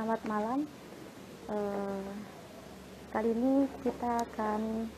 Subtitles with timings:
[0.00, 0.64] Selamat malam.
[1.44, 2.08] Uh,
[3.12, 4.88] kali ini kita akan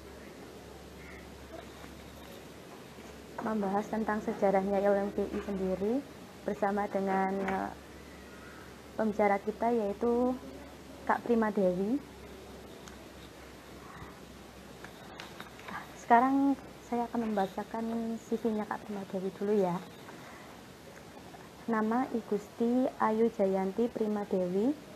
[3.43, 5.99] membahas tentang sejarahnya LMPI sendiri
[6.47, 7.71] bersama dengan uh,
[8.95, 10.39] pembicara kita yaitu
[11.03, 11.99] Kak Prima Dewi.
[15.99, 16.55] Sekarang
[16.87, 19.83] saya akan membacakan CV-nya Kak Prima Dewi dulu ya.
[21.67, 24.92] Nama I Gusti Ayu Jayanti Prima Dewi,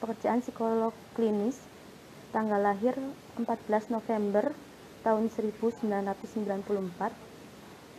[0.00, 1.60] pekerjaan psikolog klinis
[2.32, 2.96] tanggal lahir
[3.36, 4.56] 14 November
[5.04, 7.12] tahun 1994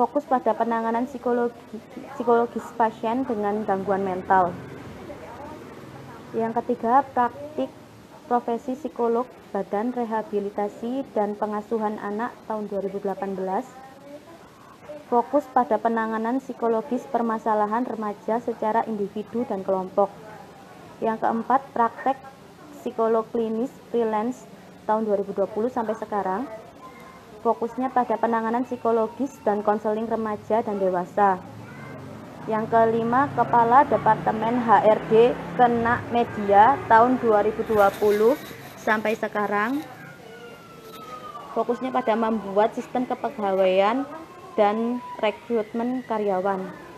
[0.00, 1.60] fokus pada penanganan psikologi,
[2.16, 4.48] psikologis pasien dengan gangguan mental.
[6.32, 7.68] Yang ketiga, praktik
[8.24, 13.44] profesi psikolog Badan Rehabilitasi dan Pengasuhan Anak tahun 2018
[15.12, 20.29] fokus pada penanganan psikologis permasalahan remaja secara individu dan kelompok.
[21.00, 22.16] Yang keempat, praktek
[22.76, 24.44] psikolog klinis freelance
[24.84, 26.44] tahun 2020 sampai sekarang.
[27.40, 31.40] Fokusnya pada penanganan psikologis dan konseling remaja dan dewasa.
[32.44, 38.36] Yang kelima, Kepala Departemen HRD Kena Media tahun 2020
[38.80, 39.80] sampai sekarang.
[41.56, 44.04] Fokusnya pada membuat sistem kepegawaian
[44.52, 46.89] dan rekrutmen karyawan.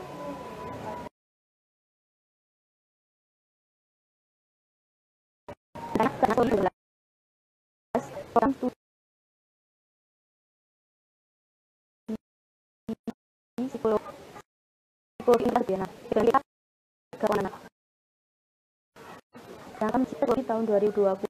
[19.82, 21.26] Sedangkan psikologi tahun 2020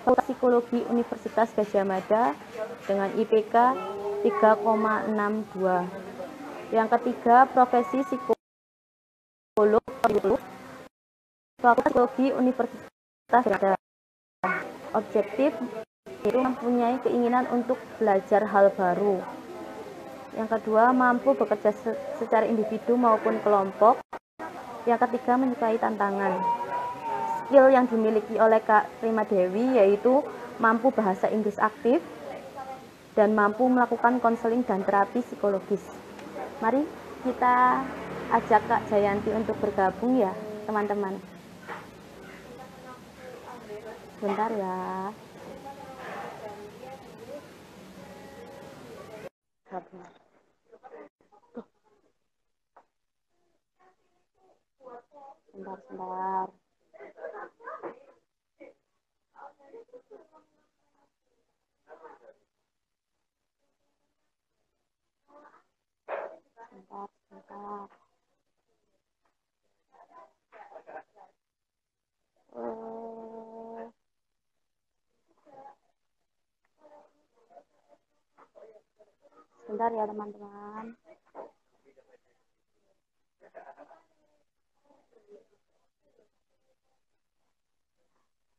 [0.00, 2.32] Fakultas Psikologi Universitas Gajah Mada
[2.88, 3.76] dengan IPK
[4.24, 6.72] 3,62.
[6.72, 9.84] Yang ketiga, profesi psikolog
[11.60, 12.89] Fakultas Psikologi Universitas
[13.30, 13.78] ada
[14.90, 15.54] objektif
[16.26, 19.22] itu mempunyai keinginan untuk belajar hal baru.
[20.34, 21.70] Yang kedua, mampu bekerja
[22.18, 24.02] secara individu maupun kelompok.
[24.84, 26.42] Yang ketiga, menyukai tantangan.
[27.46, 30.22] Skill yang dimiliki oleh Kak Prima Dewi yaitu
[30.62, 31.98] mampu bahasa Inggris aktif
[33.18, 35.82] dan mampu melakukan konseling dan terapi psikologis.
[36.62, 36.86] Mari
[37.26, 37.82] kita
[38.30, 40.30] ajak Kak Jayanti untuk bergabung ya,
[40.66, 41.39] teman-teman.
[44.22, 45.14] Bentar ya.
[49.70, 50.10] Bentar.
[66.70, 67.88] Bentar, bentar.
[72.54, 73.09] Uh,
[79.70, 80.98] Sebentar ya teman-teman.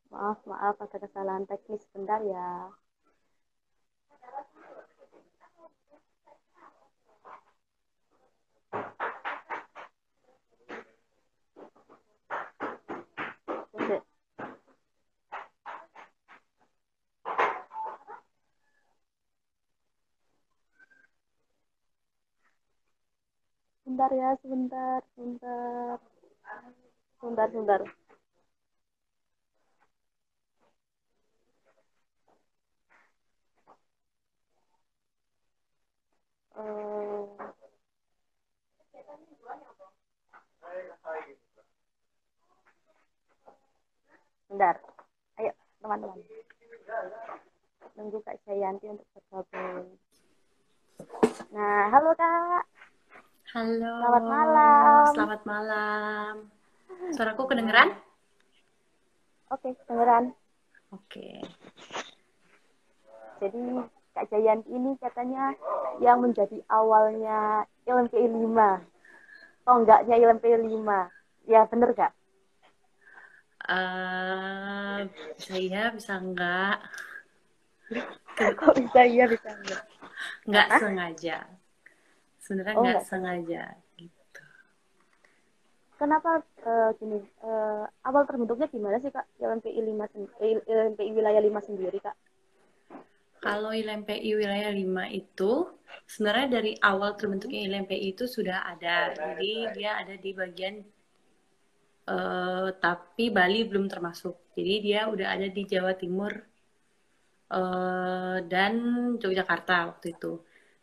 [0.07, 2.71] Maaf, maaf ada kesalahan teknis sebentar ya.
[23.91, 25.99] Sebentar ya sebentar sebentar
[27.19, 27.79] sebentar sebentar
[36.55, 37.27] uh,
[44.47, 44.79] Bentar.
[45.35, 45.51] Ayo,
[45.83, 46.15] teman-teman.
[47.91, 49.99] Tunggu Kak Jayanti untuk bergabung.
[51.51, 52.80] Nah, halo Kak.
[53.51, 53.99] Halo.
[53.99, 55.03] Selamat malam.
[55.11, 56.33] Selamat malam.
[57.11, 57.91] Suaraku kedengeran?
[59.51, 60.31] Oke, kedengeran.
[60.95, 61.43] Oke.
[63.43, 63.63] Jadi
[64.15, 65.51] Kak Jayanti ini katanya
[65.99, 69.67] yang menjadi awalnya ILMPI 5.
[69.67, 71.51] Oh enggaknya ILMPI 5.
[71.51, 72.15] Ya bener Kak?
[73.67, 76.87] Uh, bisa iya, bisa enggak.
[78.63, 79.83] Kok bisa iya, bisa enggak?
[80.47, 81.60] Enggak sengaja.
[82.51, 83.63] Sebenarnya Oh, nggak sengaja
[83.95, 84.43] gitu.
[85.95, 87.15] Kenapa eh, gini,
[87.47, 92.15] eh, awal terbentuknya gimana sih Kak ILMPI 5 sen- eh, wilayah 5 sendiri Kak?
[93.39, 95.51] Kalau ILMPI wilayah 5 itu
[96.11, 99.15] sebenarnya dari awal terbentuknya ILMPI itu sudah ada.
[99.15, 100.75] Jadi dia ada di bagian
[102.13, 104.35] eh, tapi Bali belum termasuk.
[104.57, 106.31] Jadi dia udah ada di Jawa Timur
[107.57, 108.73] eh, dan
[109.21, 110.31] Yogyakarta waktu itu.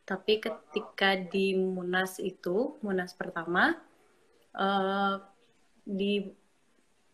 [0.09, 3.77] Tapi ketika di Munas itu, Munas pertama
[4.57, 5.15] eh,
[5.85, 6.13] di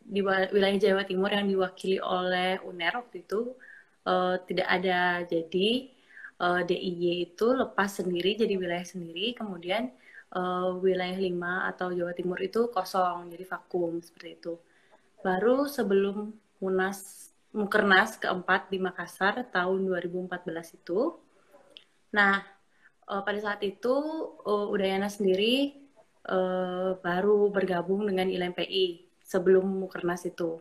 [0.04, 3.56] di wilayah Jawa Timur yang diwakili oleh UNER waktu itu
[4.06, 5.26] eh, tidak ada.
[5.26, 5.90] Jadi
[6.38, 9.90] eh, DIY itu lepas sendiri jadi wilayah sendiri, kemudian
[10.30, 14.54] eh, wilayah 5 atau Jawa Timur itu kosong, jadi vakum seperti itu.
[15.24, 16.30] Baru sebelum
[16.62, 17.24] Munas
[17.54, 21.14] Mukernas keempat di Makassar tahun 2014 itu.
[22.10, 22.42] Nah,
[23.10, 23.94] eh, pada saat itu
[24.44, 25.76] eh, Udayana sendiri
[26.28, 28.86] eh, baru bergabung dengan ILMPI
[29.24, 30.60] sebelum Mukernas itu.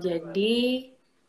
[0.00, 0.56] Jadi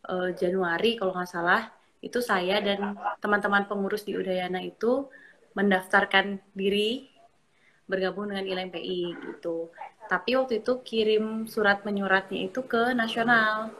[0.07, 5.12] eh, Januari kalau nggak salah itu saya dan teman-teman pengurus di Udayana itu
[5.51, 7.12] mendaftarkan diri
[7.89, 9.74] bergabung dengan ILMPI gitu.
[10.07, 13.74] Tapi waktu itu kirim surat menyuratnya itu ke nasional.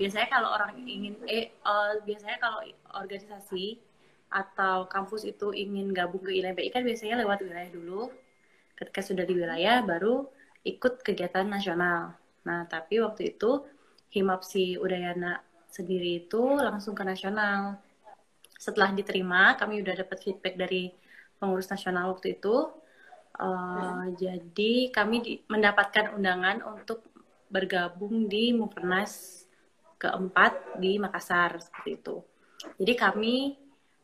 [0.00, 2.64] Biasanya kalau orang ingin eh eh, biasanya kalau
[2.96, 3.91] organisasi
[4.32, 8.08] atau kampus itu ingin gabung ke ILMPI kan biasanya lewat wilayah dulu.
[8.74, 10.26] Ketika sudah di wilayah baru
[10.64, 12.16] ikut kegiatan nasional.
[12.48, 13.62] Nah, tapi waktu itu
[14.12, 15.40] Himapsi Udayana
[15.72, 17.80] sendiri itu langsung ke nasional.
[18.60, 20.92] Setelah diterima, kami udah dapat feedback dari
[21.40, 22.68] pengurus nasional waktu itu.
[23.40, 27.08] Eh, Jadi kami di- mendapatkan undangan untuk
[27.48, 29.44] bergabung di Mukernas
[29.96, 32.16] keempat di Makassar seperti itu.
[32.76, 33.36] Jadi kami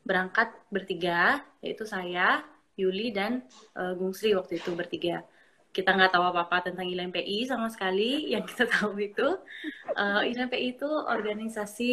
[0.08, 2.40] berangkat bertiga, yaitu saya,
[2.81, 3.44] Yuli dan
[3.76, 5.20] eh, Gung Sri waktu itu bertiga.
[5.69, 8.25] Kita nggak tahu apa-apa tentang ILMPI sama sekali.
[8.32, 9.28] Yang kita tahu itu
[9.93, 11.93] eh, ILMPI itu organisasi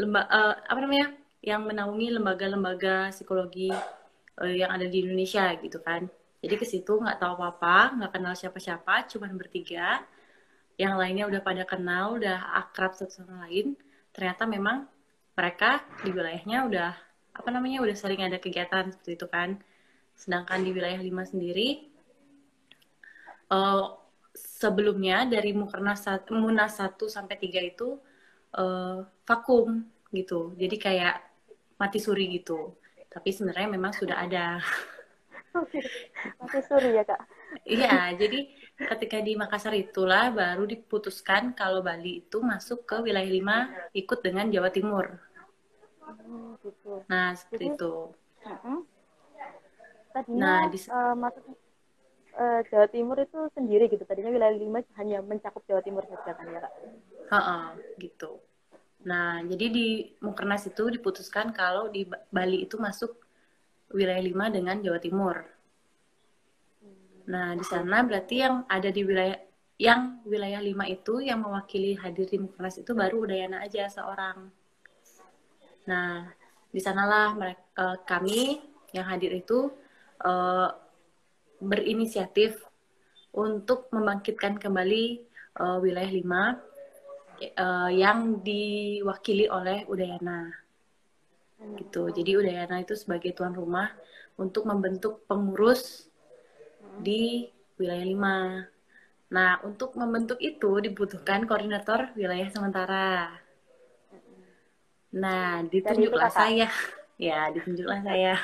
[0.00, 1.12] lemba eh, apa namanya
[1.44, 3.70] yang menaungi lembaga-lembaga psikologi
[4.40, 6.08] eh, yang ada di Indonesia gitu kan.
[6.40, 10.00] Jadi ke situ nggak tahu apa-apa, nggak kenal siapa-siapa, cuman bertiga.
[10.76, 13.74] Yang lainnya udah pada kenal, udah akrab satu sama lain.
[14.12, 14.84] Ternyata memang
[15.32, 16.92] mereka di wilayahnya udah
[17.36, 19.60] apa namanya udah sering ada kegiatan seperti itu kan.
[20.16, 21.68] Sedangkan di wilayah 5 sendiri
[23.52, 23.86] eh,
[24.36, 27.88] sebelumnya dari Mukernas Munas 1 sampai 3 itu
[28.56, 28.98] eh,
[29.28, 30.56] vakum gitu.
[30.56, 31.16] Jadi kayak
[31.76, 32.72] mati suri gitu.
[33.12, 34.60] Tapi sebenarnya memang sudah ada.
[36.40, 37.20] Masih suri ya Kak?
[37.64, 43.96] Iya, jadi ketika di Makassar itulah baru diputuskan kalau Bali itu masuk ke wilayah 5
[43.96, 45.25] ikut dengan Jawa Timur.
[46.06, 47.02] Hmm, gitu.
[47.10, 47.92] Nah, seperti Jadi- itu.
[48.46, 48.78] Mm-mm.
[50.14, 51.56] Tadinya Nah, di- eh, maksudnya
[52.36, 54.04] eh, Jawa Timur itu sendiri gitu.
[54.04, 56.72] Tadinya wilayah 5 hanya mencakup Jawa Timur saja kan ya Kak?
[57.32, 57.64] Heeh,
[57.98, 58.38] gitu.
[59.08, 59.86] Nah, jadi di
[60.20, 63.16] Mukernas itu diputuskan kalau di Ba- Bali itu masuk
[63.90, 65.36] wilayah 5 dengan Jawa Timur.
[67.26, 69.38] Nah, di sana berarti yang ada di wilayah
[69.76, 74.48] yang wilayah 5 itu yang mewakili hadir di Mukernas itu baru Udayana aja seorang.
[75.86, 76.26] Nah,
[76.70, 78.58] di sanalah mereka, kami
[78.92, 79.70] yang hadir itu
[80.22, 80.68] eh,
[81.62, 82.60] berinisiatif
[83.36, 85.04] untuk membangkitkan kembali
[85.56, 90.66] eh, wilayah 5 eh, yang diwakili oleh Udayana
[91.80, 92.12] gitu.
[92.12, 93.88] Jadi Udayana itu sebagai tuan rumah
[94.36, 96.12] untuk membentuk pengurus
[97.00, 97.48] di
[97.80, 99.32] wilayah 5.
[99.32, 103.45] Nah, untuk membentuk itu dibutuhkan koordinator wilayah sementara.
[105.16, 106.68] Nah, ditunjuklah saya.
[107.16, 108.36] Ya, ditunjuklah saya.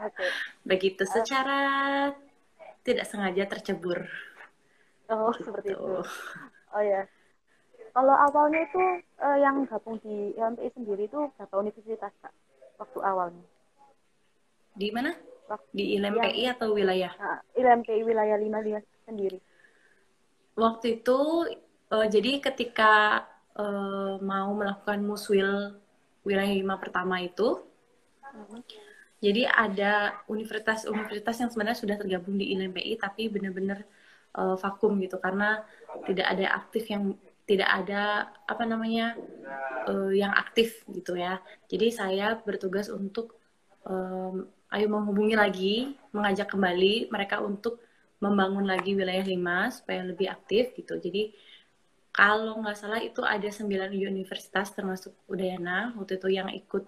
[0.00, 0.24] Oke.
[0.64, 2.08] Begitu secara
[2.80, 4.08] tidak sengaja tercebur.
[5.12, 5.44] Oh, Gitu.
[5.44, 6.00] seperti itu.
[6.72, 7.04] Oh ya.
[7.92, 8.80] Kalau awalnya itu
[9.20, 12.32] eh, yang gabung di LMPI sendiri itu berapa universitas Kak?
[12.80, 13.44] Waktu awalnya.
[14.72, 15.12] Di mana?
[15.44, 17.12] Waktu Di ILMPI atau wilayah?
[17.20, 19.36] nah, LMPI wilayah 5 dia sendiri.
[20.56, 21.18] Waktu itu
[21.92, 23.26] uh, jadi ketika
[23.60, 25.76] uh, mau melakukan muswil
[26.24, 27.60] wilayah lima pertama itu,
[29.20, 33.84] jadi ada universitas-universitas yang sebenarnya sudah tergabung di ILMPI tapi benar-benar
[34.32, 35.60] uh, vakum gitu karena
[36.08, 37.12] tidak ada aktif yang
[37.44, 39.18] tidak ada apa namanya
[39.90, 41.36] uh, yang aktif gitu ya.
[41.68, 43.36] Jadi saya bertugas untuk
[43.84, 45.76] um, ayo menghubungi lagi,
[46.16, 47.82] mengajak kembali mereka untuk
[48.24, 50.96] membangun lagi wilayah 5 supaya lebih aktif gitu.
[50.96, 51.34] Jadi
[52.20, 56.84] kalau nggak salah itu ada 9 universitas termasuk Udayana waktu itu yang ikut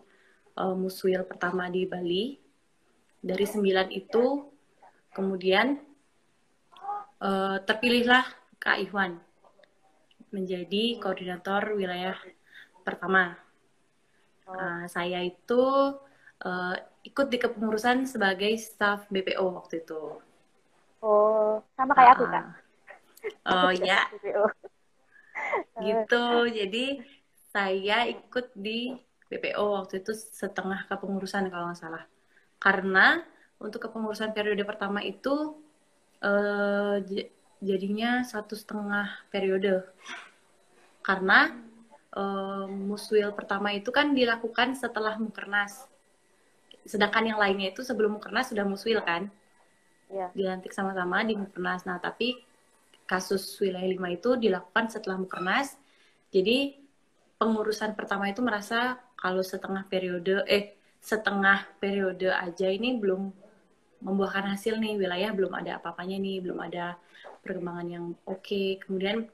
[0.61, 2.37] uh, muswil pertama di Bali.
[3.25, 3.65] Dari 9
[3.97, 4.45] itu
[5.17, 5.81] kemudian
[7.25, 8.29] uh, terpilihlah
[8.61, 9.17] Kak Iwan
[10.37, 12.21] menjadi koordinator wilayah
[12.85, 13.33] pertama.
[14.45, 15.97] Uh, saya itu
[16.45, 16.77] uh,
[17.09, 20.21] ikut di kepengurusan sebagai staf BPO waktu itu.
[21.01, 22.45] Oh, sama kayak uh, aku kak.
[23.49, 24.07] Oh ya.
[25.87, 26.25] gitu.
[26.51, 26.85] Jadi
[27.53, 28.95] saya ikut di
[29.29, 32.05] BPO waktu itu setengah kepengurusan kalau nggak salah.
[32.61, 33.21] Karena
[33.63, 35.57] untuk kepengurusan periode pertama itu
[36.23, 36.99] uh,
[37.63, 39.87] jadinya satu setengah periode
[41.03, 41.55] karena
[42.15, 45.87] uh, muswil pertama itu kan dilakukan setelah mukernas
[46.83, 49.31] sedangkan yang lainnya itu sebelum mukernas sudah muswil kan
[50.11, 50.31] ya.
[50.35, 52.43] dilantik sama-sama di mukernas nah tapi
[53.13, 55.77] kasus wilayah lima itu dilakukan setelah mukernas
[56.33, 56.81] jadi
[57.37, 63.29] pengurusan pertama itu merasa kalau setengah periode eh setengah periode aja ini belum
[64.01, 66.97] membuahkan hasil nih wilayah belum ada apa-apanya nih belum ada
[67.45, 68.81] perkembangan yang oke okay.
[68.81, 69.29] kemudian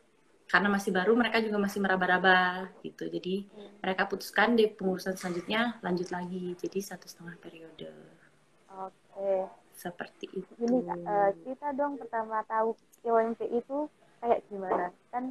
[0.49, 3.85] karena masih baru mereka juga masih meraba-raba gitu jadi hmm.
[3.85, 7.93] mereka putuskan di pengurusan selanjutnya lanjut lagi jadi satu setengah periode
[8.73, 9.58] oke okay.
[9.79, 12.75] Seperti itu ini uh, kita dong pertama tahu
[13.07, 13.87] KWMP itu
[14.19, 15.31] kayak gimana kan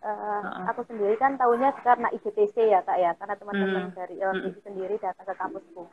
[0.00, 0.72] uh, uh-uh.
[0.72, 3.94] aku sendiri kan tahunya karena IGTC ya kak ya karena teman-teman hmm.
[3.94, 4.64] dari LMP hmm.
[4.64, 5.84] sendiri datang ke kampusku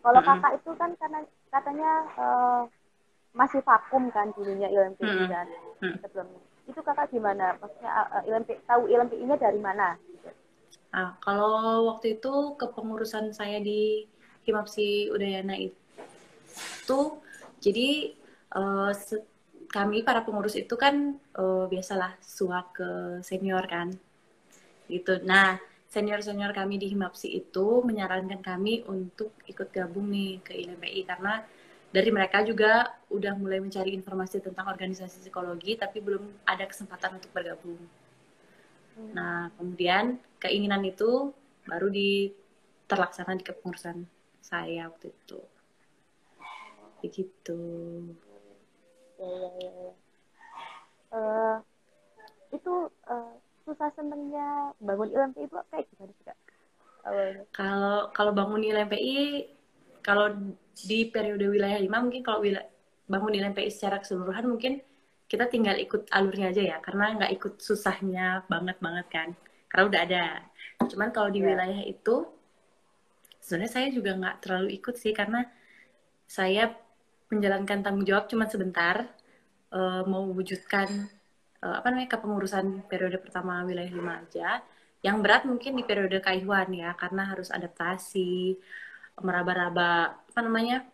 [0.00, 0.28] kalau hmm.
[0.32, 1.20] kakak itu kan karena
[1.52, 2.62] katanya uh,
[3.32, 5.28] masih vakum kan dulunya ILMPI hmm.
[5.28, 5.46] kan
[5.80, 5.96] hmm.
[6.04, 6.40] sebelumnya.
[6.68, 7.56] Itu kakak gimana?
[7.58, 9.96] Maksudnya uh, ILMPI, tahu ILMPI-nya dari mana?
[10.92, 14.04] Nah, kalau waktu itu kepengurusan saya di
[14.44, 17.00] Himapsi Udayana itu,
[17.62, 18.18] jadi
[18.58, 18.90] uh,
[19.70, 22.90] kami para pengurus itu kan uh, biasalah suak ke
[23.24, 23.94] senior kan,
[24.90, 25.22] gitu.
[25.22, 25.56] Nah,
[25.92, 31.44] senior-senior kami di Himapsi itu menyarankan kami untuk ikut gabung nih ke ILMPI karena
[31.92, 37.28] dari mereka juga udah mulai mencari informasi tentang organisasi psikologi tapi belum ada kesempatan untuk
[37.36, 37.76] bergabung.
[38.96, 39.12] Hmm.
[39.12, 41.36] Nah, kemudian keinginan itu
[41.68, 42.32] baru di
[42.88, 44.08] terlaksana di kepengurusan
[44.40, 45.40] saya waktu itu.
[47.02, 47.60] Begitu.
[49.18, 49.92] Ya, ya, ya.
[51.12, 51.56] Uh,
[52.54, 52.74] itu
[53.10, 53.34] uh,
[53.68, 56.38] susah senengnya bangun ILMPI itu kayak gimana sih kak?
[57.52, 59.50] Kalau kalau bangun ILMPI
[60.02, 60.34] kalau
[60.74, 62.66] di periode wilayah 5 mungkin kalau wilayah,
[63.06, 64.82] bangun di LMPI secara keseluruhan mungkin
[65.30, 69.28] kita tinggal ikut alurnya aja ya karena nggak ikut susahnya banget banget kan
[69.72, 70.24] karena udah ada
[70.84, 71.48] cuman kalau di yeah.
[71.52, 72.28] wilayah itu
[73.40, 75.48] sebenarnya saya juga nggak terlalu ikut sih karena
[76.28, 76.72] saya
[77.32, 79.08] menjalankan tanggung jawab cuma sebentar
[79.72, 81.08] uh, mewujudkan
[81.64, 84.48] uh, apa namanya kepengurusan periode pertama wilayah 5 aja
[85.02, 88.54] yang berat mungkin di periode Kaiwan ya karena harus adaptasi
[89.18, 90.86] meraba-raba apa namanya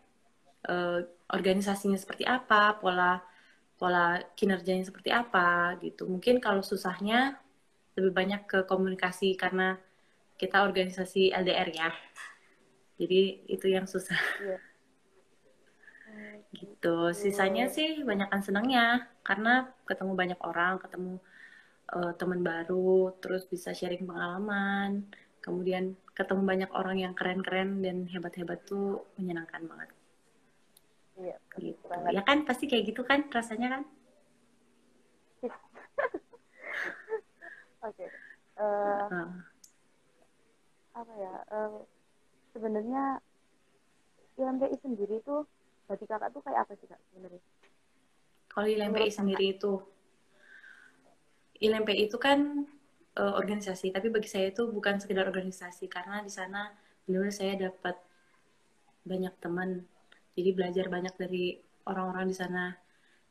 [0.65, 3.21] uh, organisasinya seperti apa, pola
[3.79, 6.09] pola kinerjanya seperti apa gitu.
[6.09, 7.39] Mungkin kalau susahnya
[7.95, 9.79] lebih banyak ke komunikasi karena
[10.35, 11.89] kita organisasi LDR ya.
[12.99, 14.19] Jadi itu yang susah.
[14.43, 14.68] Yeah.
[16.53, 17.13] Gitu.
[17.13, 21.21] Sisanya sih banyakkan senangnya karena ketemu banyak orang, ketemu
[21.93, 25.05] uh, teman baru, terus bisa sharing pengalaman,
[25.39, 29.89] kemudian ketemu banyak orang yang keren-keren dan hebat-hebat tuh menyenangkan banget.
[31.19, 31.83] Iya, gitu.
[31.87, 32.11] Banget.
[32.15, 33.81] Ya kan pasti kayak gitu kan rasanya kan?
[37.87, 37.95] Oke.
[37.95, 38.09] Okay.
[38.59, 39.29] Uh, eh, uh.
[40.99, 41.35] Apa ya?
[41.51, 41.79] Uh,
[42.51, 43.23] sebenarnya
[44.39, 45.43] ILMPI sendiri itu
[45.89, 47.41] bagi kakak tuh kayak apa sih kak sebenarnya?
[48.49, 49.81] Kalau ILMPI sendiri itu,
[51.57, 52.69] ILMPI itu kan
[53.17, 56.69] uh, organisasi tapi bagi saya itu bukan sekedar organisasi karena di sana
[57.09, 57.97] benar-benar saya dapat
[59.01, 59.81] banyak teman.
[60.37, 61.57] Jadi belajar banyak dari
[61.89, 62.77] orang-orang di sana.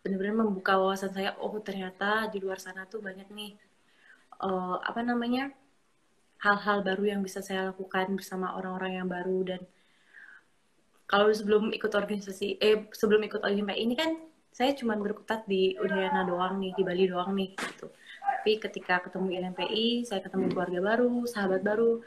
[0.03, 3.55] Benar-benar membuka wawasan saya oh ternyata di luar sana tuh banyak nih
[4.43, 5.51] uh, apa namanya
[6.39, 9.61] hal-hal baru yang bisa saya lakukan bersama orang-orang yang baru dan
[11.09, 14.13] kalau sebelum ikut organisasi eh sebelum ikut Olimpiade ini kan
[14.53, 17.89] saya cuma berkutat di Udayana doang nih di Bali doang nih gitu.
[18.21, 22.05] Tapi ketika ketemu ILMPI saya ketemu keluarga baru sahabat baru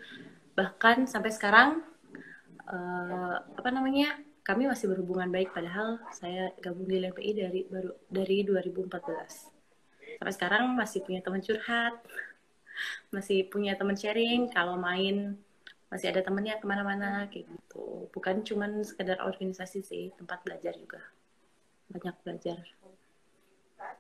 [0.54, 1.82] bahkan sampai sekarang
[2.70, 8.38] uh, apa namanya kami masih berhubungan baik padahal saya gabung di ILMPI dari baru dari
[8.46, 11.98] 2014 sampai sekarang masih punya teman curhat
[13.10, 15.38] masih punya teman sharing kalau main
[15.92, 18.08] masih ada temennya ke mana-mana kayak gitu.
[18.16, 21.04] Bukan cuman sekedar organisasi sih tempat belajar juga.
[21.92, 22.64] Banyak belajar.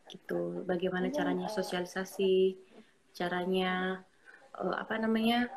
[0.07, 0.63] Gitu.
[0.63, 2.55] Bagaimana caranya sosialisasi
[3.11, 3.99] caranya
[4.55, 5.51] uh, apa namanya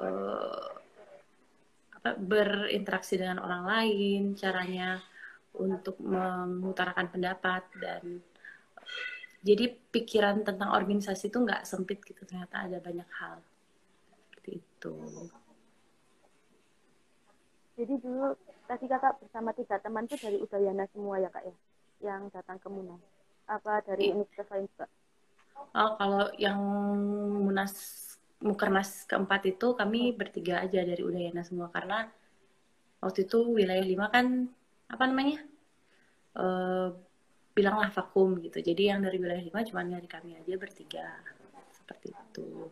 [0.00, 0.72] uh,
[2.00, 4.96] apa berinteraksi dengan orang lain caranya
[5.60, 8.24] untuk mengutarakan pendapat dan
[9.44, 12.24] jadi pikiran tentang organisasi itu nggak sempit gitu.
[12.24, 13.44] Ternyata ada banyak hal
[14.56, 14.94] itu.
[17.78, 18.34] Jadi dulu
[18.66, 21.54] tadi kakak bersama tiga teman itu dari Udayana semua ya kak ya,
[22.02, 23.02] yang datang ke Munas.
[23.46, 24.86] Apa dari universitas lain juga?
[25.76, 26.58] Oh kalau yang
[27.44, 27.74] Munas
[28.38, 32.06] Mukernas keempat itu kami bertiga aja dari Udayana semua karena
[33.02, 34.46] waktu itu wilayah lima kan
[34.86, 35.42] apa namanya
[36.38, 36.94] uh,
[37.54, 38.62] bilanglah vakum gitu.
[38.62, 41.18] Jadi yang dari wilayah lima cuma dari kami aja bertiga
[41.74, 42.70] seperti itu.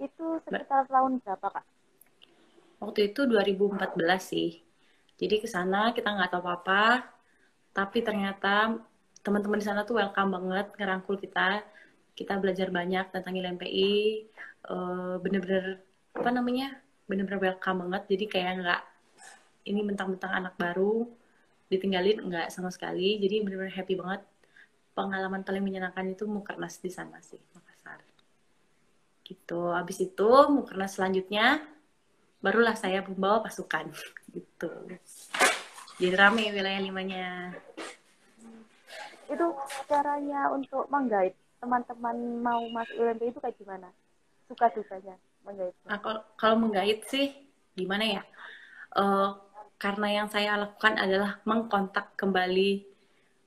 [0.00, 1.66] Itu sekitar tahun berapa, Kak?
[2.80, 4.64] Waktu itu 2014 sih.
[5.20, 7.04] Jadi ke sana kita nggak tahu apa-apa,
[7.76, 8.80] tapi ternyata
[9.20, 11.60] teman-teman di sana tuh welcome banget ngerangkul kita.
[12.16, 13.92] Kita belajar banyak tentang ILMPI,
[14.72, 15.84] eh, bener-bener
[16.16, 16.80] apa namanya?
[17.10, 18.02] bener-bener welcome banget.
[18.16, 18.82] Jadi kayak nggak
[19.66, 21.10] ini mentang-mentang anak baru
[21.68, 23.20] ditinggalin nggak sama sekali.
[23.20, 24.22] Jadi bener-bener happy banget.
[24.96, 27.42] Pengalaman paling menyenangkan itu mukernas di sana sih
[29.30, 29.70] gitu.
[29.70, 30.30] Habis itu
[30.66, 31.46] karena selanjutnya
[32.42, 33.88] barulah saya membawa pasukan.
[34.30, 34.70] Gitu.
[35.98, 37.50] Jadi rame wilayah limanya.
[39.26, 39.58] Itu
[39.90, 43.88] caranya untuk menggait teman-teman mau masuk ULMP itu kayak gimana?
[44.46, 45.74] Suka dukanya menggait?
[45.84, 47.34] Nah, kalau, kalau menggait sih
[47.74, 48.22] gimana ya?
[48.94, 49.34] Uh,
[49.82, 52.86] karena yang saya lakukan adalah mengkontak kembali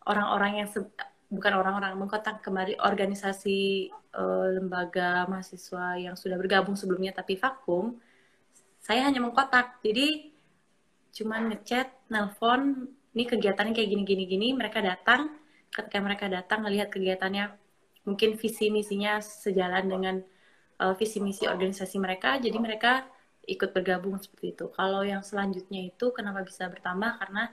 [0.03, 0.69] orang-orang yang
[1.33, 7.97] bukan orang-orang mengkontak kembali organisasi uh, lembaga mahasiswa yang sudah bergabung sebelumnya tapi vakum,
[8.77, 9.81] saya hanya mengkotak.
[9.81, 10.29] Jadi
[11.13, 12.85] cuman ngechat, nelpon,
[13.17, 15.33] ini kegiatannya kayak gini-gini gini, mereka datang,
[15.73, 17.49] ketika mereka datang ngelihat kegiatannya
[18.05, 20.15] mungkin visi misinya sejalan dengan
[20.81, 23.09] uh, visi misi organisasi mereka, jadi mereka
[23.49, 24.65] ikut bergabung seperti itu.
[24.71, 27.51] Kalau yang selanjutnya itu kenapa bisa bertambah karena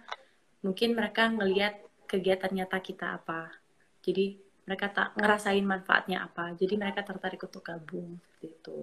[0.60, 3.59] mungkin mereka ngelihat kegiatan nyata kita apa.
[4.00, 6.54] Jadi mereka tak ngerasain manfaatnya apa.
[6.56, 8.76] Jadi mereka tertarik untuk gabung seperti itu.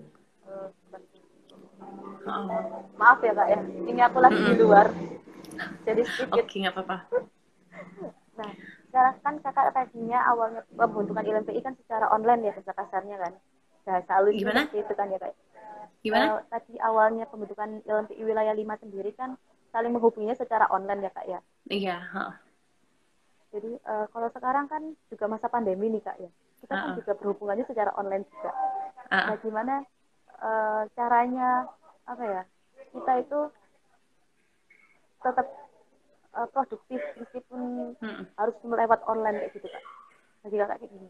[2.27, 2.49] Oh.
[2.97, 3.60] maaf ya kak ya.
[3.62, 4.51] Ini aku lagi mm -mm.
[4.51, 4.88] di luar.
[5.86, 6.34] Jadi sedikit.
[6.34, 6.97] Oke okay, nggak apa-apa.
[8.38, 8.53] Nah
[8.86, 13.34] sekarang kan kakak tadinya awalnya pembentukan ILMPI kan secara online ya bahasa kasarnya kan.
[13.82, 14.69] Bahasa halus gimana?
[14.69, 15.34] itu kan ya kak
[16.06, 16.25] gimana?
[16.38, 19.36] Uh, tadi awalnya pembentukan ILMPI wilayah 5 sendiri kan
[19.73, 21.39] saling menghubunginya secara online ya kak ya.
[21.67, 22.32] Iya huh.
[23.47, 26.83] Jadi uh, kalau sekarang kan juga masa pandemi nih kak ya, kita uh -uh.
[26.83, 28.51] kan juga berhubungannya secara online juga.
[28.51, 29.27] Uh -uh.
[29.31, 29.75] Nah gimana
[30.43, 31.49] uh, caranya
[32.07, 32.41] apa ya
[32.91, 33.39] kita itu
[35.23, 35.47] tetap
[36.36, 38.23] uh, produktif meskipun hmm.
[38.38, 39.83] harus melewat online kayak gitu kak.
[40.47, 41.07] Jadi kakak kayak gini.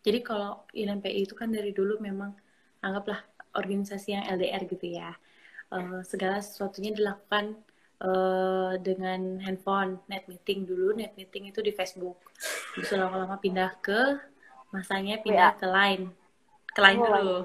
[0.00, 2.32] Jadi kalau ILMPI itu kan dari dulu memang
[2.80, 3.20] anggaplah
[3.52, 5.12] organisasi yang LDR gitu ya.
[5.70, 7.60] Uh, segala sesuatunya dilakukan
[8.02, 10.96] uh, dengan handphone net meeting dulu.
[10.96, 12.20] Net meeting itu di Facebook.
[12.76, 14.18] Bisa lama-lama pindah ke
[14.72, 15.60] masanya pindah WA.
[15.60, 16.04] ke Line.
[16.70, 17.38] Ke Line oh, dulu.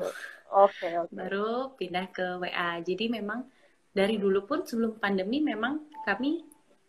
[0.45, 1.11] Okay, okay.
[1.11, 3.43] baru pindah ke WA jadi memang
[3.91, 6.45] dari dulu pun sebelum pandemi memang kami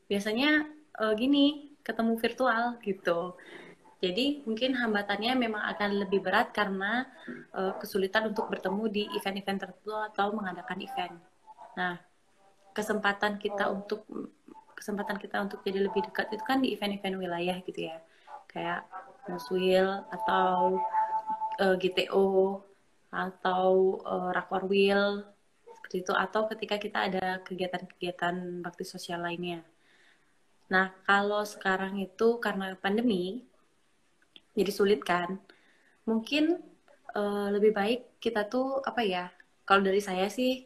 [0.06, 0.66] biasanya
[1.02, 3.34] uh, gini ketemu virtual gitu.
[3.96, 7.08] Jadi mungkin hambatannya memang akan lebih berat karena
[7.56, 11.14] uh, kesulitan untuk bertemu di event-event tertentu atau mengadakan event.
[11.80, 11.96] Nah,
[12.76, 13.80] kesempatan kita oh.
[13.80, 14.04] untuk
[14.76, 17.96] kesempatan kita untuk jadi lebih dekat itu kan di event-event wilayah gitu ya
[18.52, 18.84] kayak
[19.26, 20.78] Muswil atau
[21.58, 22.60] uh, eh, GTO
[23.10, 23.64] atau
[24.04, 25.24] uh, Rakwarwil
[25.72, 29.64] seperti itu atau ketika kita ada kegiatan-kegiatan bakti sosial lainnya.
[30.68, 33.46] Nah kalau sekarang itu karena pandemi
[34.56, 35.40] jadi sulit kan,
[36.08, 36.60] mungkin
[37.16, 39.32] uh, lebih baik kita tuh apa ya?
[39.66, 40.64] Kalau dari saya sih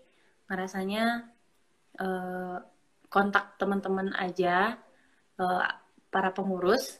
[0.50, 1.29] ngerasanya
[2.00, 2.58] uh,
[3.12, 4.80] kontak teman-teman aja
[5.36, 5.64] uh,
[6.08, 6.98] para pengurus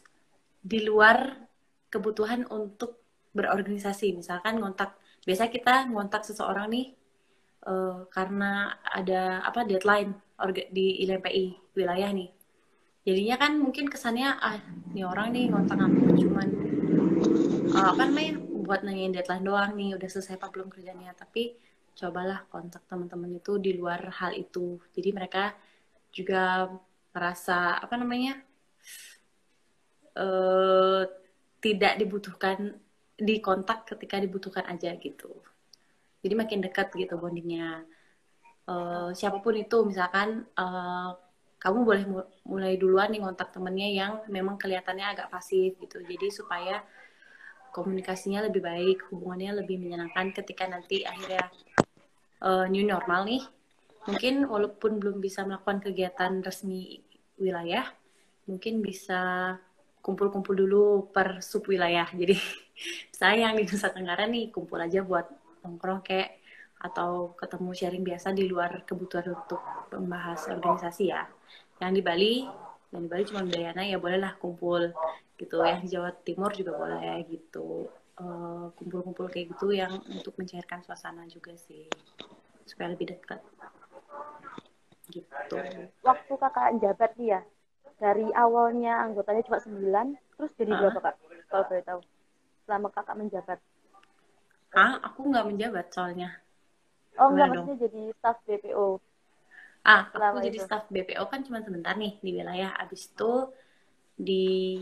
[0.61, 1.49] di luar
[1.89, 3.01] kebutuhan untuk
[3.33, 4.15] berorganisasi.
[4.15, 6.87] Misalkan ngontak biasa kita ngontak seseorang nih
[7.67, 10.15] uh, karena ada apa deadline
[10.71, 12.31] di ILMPI wilayah nih.
[13.01, 14.61] Jadinya kan mungkin kesannya ah
[14.93, 16.49] ini orang nih ngontak aku cuman
[17.71, 21.17] apa namanya buat nanyain deadline doang nih udah selesai apa belum kerjanya.
[21.17, 21.70] Tapi
[22.01, 24.81] cobalah kontak teman-teman itu di luar hal itu.
[24.97, 25.53] Jadi mereka
[26.09, 26.73] juga
[27.13, 28.41] merasa apa namanya
[30.17, 31.05] uh,
[31.61, 32.73] tidak dibutuhkan
[33.21, 35.29] di kontak ketika dibutuhkan aja gitu.
[36.25, 37.85] Jadi makin dekat gitu bondingnya.
[38.65, 41.13] Uh, siapa pun itu misalkan uh,
[41.61, 42.05] kamu boleh
[42.49, 46.01] mulai duluan nih kontak temennya yang memang kelihatannya agak pasif gitu.
[46.01, 46.81] Jadi supaya
[47.77, 51.53] komunikasinya lebih baik hubungannya lebih menyenangkan ketika nanti akhirnya
[52.44, 53.44] uh, new normal nih.
[54.09, 57.05] Mungkin walaupun belum bisa melakukan kegiatan resmi
[57.40, 57.88] wilayah
[58.50, 59.55] mungkin bisa
[60.03, 62.35] kumpul-kumpul dulu per sub wilayah jadi
[63.14, 65.31] saya yang di Nusa Tenggara nih kumpul aja buat
[65.62, 66.40] nongkrong kayak
[66.81, 69.61] atau ketemu sharing biasa di luar kebutuhan untuk
[69.92, 71.29] membahas organisasi ya.
[71.76, 72.33] Yang di Bali
[72.88, 74.88] yang di Bali cuma Udayana ya bolehlah kumpul
[75.37, 75.61] gitu.
[75.61, 77.85] Yang di Jawa Timur juga boleh gitu
[78.77, 81.89] kumpul-kumpul uh, kayak gitu yang untuk mencairkan suasana juga sih.
[82.69, 83.41] Supaya lebih dekat.
[85.11, 85.57] Gitu.
[86.07, 87.43] Waktu kakak jabat nih ya
[88.01, 90.07] dari awalnya anggotanya cuma sembilan
[90.41, 91.15] terus jadi berapa kak
[91.53, 92.01] kalau boleh tahu
[92.65, 93.59] selama kakak menjabat.
[94.73, 96.33] Ah aku nggak menjabat soalnya.
[97.21, 99.03] Oh nggak maksudnya jadi staff BPO
[99.81, 102.73] ah aku jadi staff BPO kan cuma sebentar nih di wilayah.
[102.77, 103.49] Abis itu
[104.17, 104.77] di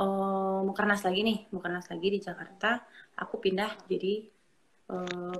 [0.00, 2.80] uh, Mukernas lagi nih Mukernas lagi di Jakarta
[3.20, 4.24] aku pindah jadi
[4.88, 5.36] uh,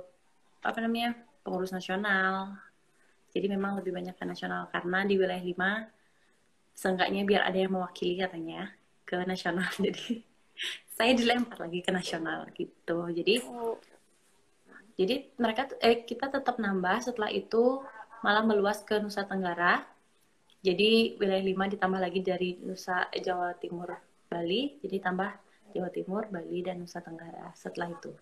[0.61, 2.53] apa namanya pengurus nasional
[3.33, 6.01] jadi memang lebih banyak ke nasional karena di wilayah 5
[6.75, 8.71] seenggaknya biar ada yang mewakili katanya
[9.07, 9.67] ke nasional.
[9.85, 10.23] Jadi
[10.91, 13.09] saya dilempar lagi ke nasional gitu.
[13.09, 13.79] Jadi oh.
[14.93, 17.81] jadi mereka eh kita tetap nambah setelah itu
[18.21, 19.81] malah meluas ke Nusa Tenggara.
[20.61, 23.89] Jadi wilayah 5 ditambah lagi dari Nusa eh, Jawa Timur
[24.31, 25.27] Bali, jadi tambah
[25.75, 28.15] Jawa Timur, Bali dan Nusa Tenggara setelah itu.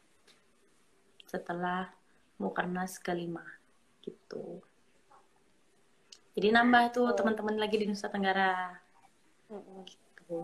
[1.29, 1.93] Setelah
[2.41, 3.45] Mukernas kelima
[4.01, 4.63] gitu.
[6.33, 8.73] Jadi nambah tuh teman-teman lagi di Nusa Tenggara.
[9.85, 10.39] Gitu.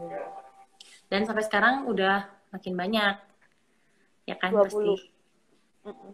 [1.10, 3.16] Dan sampai sekarang udah makin banyak.
[4.30, 4.70] Ya kan 20.
[4.70, 4.94] pasti.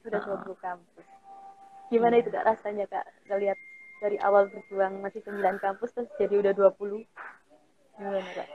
[0.04, 0.48] Sudah uh.
[0.48, 1.08] 20 kampus.
[1.92, 3.60] Gimana itu Kak rasanya Kak ngeliat
[4.00, 7.04] dari awal berjuang masih 9 kampus terus jadi udah 20?
[8.00, 8.48] Gimana Kak?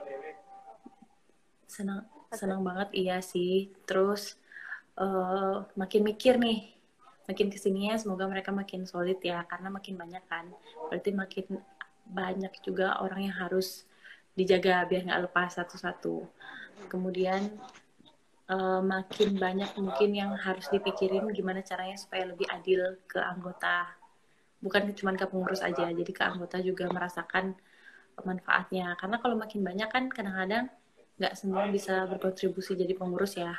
[1.67, 3.71] Senang senang banget iya sih.
[3.87, 4.39] Terus
[4.99, 6.75] uh, makin mikir nih
[7.27, 10.47] makin ke sininya semoga mereka makin solid ya karena makin banyak kan.
[10.89, 11.47] Berarti makin
[12.07, 13.83] banyak juga orang yang harus
[14.39, 16.23] dijaga biar nggak lepas satu-satu.
[16.87, 17.51] Kemudian
[18.53, 23.91] uh, makin banyak mungkin yang harus dipikirin gimana caranya supaya lebih adil ke anggota.
[24.63, 27.59] Bukan cuma ke pengurus aja jadi ke anggota juga merasakan
[28.23, 28.95] manfaatnya.
[28.97, 30.71] Karena kalau makin banyak kan kadang-kadang
[31.17, 33.57] nggak semua bisa berkontribusi jadi pengurus ya.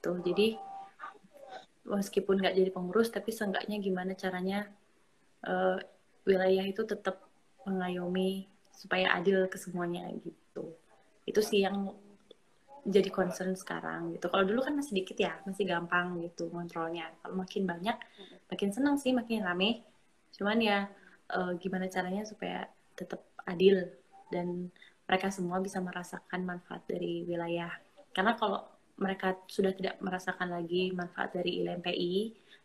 [0.00, 0.12] Gitu.
[0.24, 0.48] Jadi
[1.84, 4.68] meskipun nggak jadi pengurus tapi seenggaknya gimana caranya
[5.44, 5.76] uh,
[6.24, 7.24] wilayah itu tetap
[7.64, 10.76] mengayomi supaya adil ke semuanya gitu.
[11.28, 11.92] Itu sih yang
[12.88, 14.32] jadi concern sekarang gitu.
[14.32, 17.96] Kalau dulu kan masih dikit ya masih gampang gitu kontrolnya kalau makin banyak
[18.48, 19.84] makin senang sih makin rame.
[20.32, 20.88] Cuman ya
[21.36, 22.64] uh, gimana caranya supaya
[22.96, 23.84] tetap adil
[24.32, 24.72] dan
[25.10, 27.74] mereka semua bisa merasakan manfaat dari wilayah.
[28.14, 28.62] Karena kalau
[28.94, 32.14] mereka sudah tidak merasakan lagi manfaat dari ILMPI,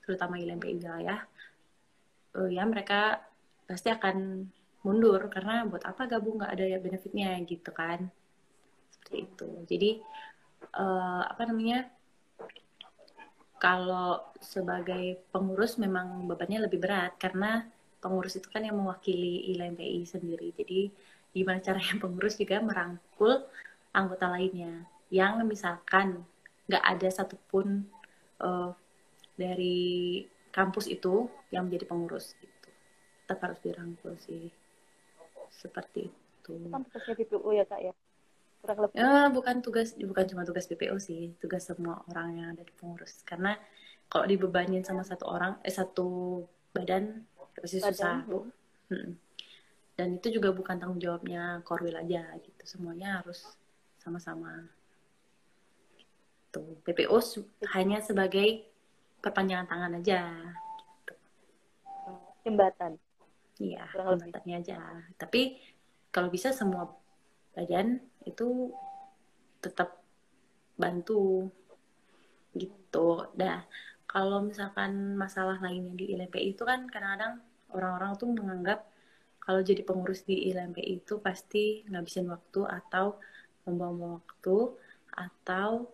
[0.05, 1.25] terutama ILMPI wilayah,
[2.37, 3.17] uh, ya mereka
[3.65, 4.45] pasti akan
[4.85, 5.25] mundur.
[5.33, 6.37] Karena buat apa gabung?
[6.37, 8.13] Nggak ada ya benefitnya gitu kan.
[8.93, 9.49] Seperti itu.
[9.65, 9.91] Jadi
[10.77, 11.89] uh, apa namanya
[13.57, 17.17] kalau sebagai pengurus memang bebannya lebih berat.
[17.17, 17.65] Karena
[17.97, 20.53] pengurus itu kan yang mewakili ILMPI sendiri.
[20.53, 20.93] Jadi
[21.35, 23.43] gimana caranya pengurus juga merangkul
[23.91, 24.87] anggota lainnya.
[25.11, 26.23] Yang misalkan
[26.65, 27.85] nggak ada satupun
[28.39, 28.71] uh,
[29.35, 30.23] dari
[30.55, 32.69] kampus itu yang menjadi pengurus gitu.
[33.27, 34.47] Tetap harus dirangkul sih.
[35.51, 36.55] Seperti itu.
[36.71, 37.93] Kampusnya BPO ya kak ya?
[38.63, 38.95] Kurang lebih.
[38.95, 41.35] Ya, bukan tugas bukan cuma tugas BPO sih.
[41.43, 43.21] Tugas semua orang yang ada di pengurus.
[43.27, 43.59] Karena
[44.07, 48.23] kalau dibebanin sama satu orang eh satu badan pasti susah.
[48.27, 48.47] bu
[48.91, 49.24] hmm.
[49.95, 53.43] Dan itu juga bukan tanggung jawabnya Korwil aja gitu semuanya harus
[53.99, 54.67] sama-sama
[56.55, 56.79] gitu.
[56.87, 57.17] PPO
[57.75, 58.63] hanya sebagai
[59.19, 60.21] perpanjangan tangan aja.
[61.03, 61.13] Gitu.
[62.47, 62.95] Jembatan.
[63.59, 64.79] Iya, jembatannya aja.
[65.15, 65.59] Tapi
[66.11, 66.91] kalau bisa semua
[67.55, 68.71] badan itu
[69.63, 70.03] tetap
[70.75, 71.47] bantu
[72.55, 73.31] gitu.
[73.39, 73.63] Nah,
[74.07, 77.39] kalau misalkan masalah lainnya di ILMPI itu kan kadang-kadang
[77.71, 78.87] orang-orang tuh menganggap
[79.45, 83.21] kalau jadi pengurus di ILMPI itu pasti ngabisin waktu atau
[83.69, 84.73] membuang waktu
[85.13, 85.85] atau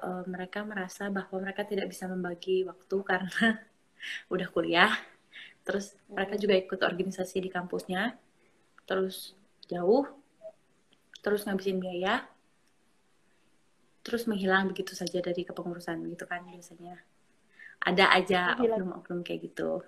[0.00, 3.60] uh, mereka merasa bahwa mereka tidak bisa membagi waktu karena
[4.32, 4.92] udah kuliah.
[5.68, 8.16] Terus mereka juga ikut organisasi di kampusnya
[8.84, 9.32] terus
[9.64, 10.04] jauh
[11.24, 12.20] terus ngabisin biaya
[14.04, 16.96] terus menghilang begitu saja dari kepengurusan gitu kan biasanya.
[17.84, 19.84] Ada aja oknum-oknum kayak gitu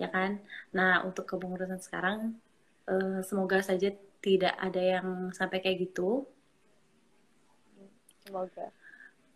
[0.00, 0.40] ya kan?
[0.74, 2.38] Nah untuk kepengurusan sekarang
[2.88, 3.92] uh, semoga saja
[4.24, 6.24] tidak ada yang sampai kayak gitu.
[8.24, 8.72] Semoga.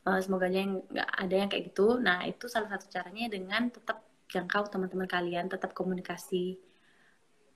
[0.09, 2.01] Uh, semoga aja yang nggak ada yang kayak gitu.
[2.01, 6.61] Nah itu salah satu caranya dengan tetap jangkau teman-teman kalian tetap komunikasi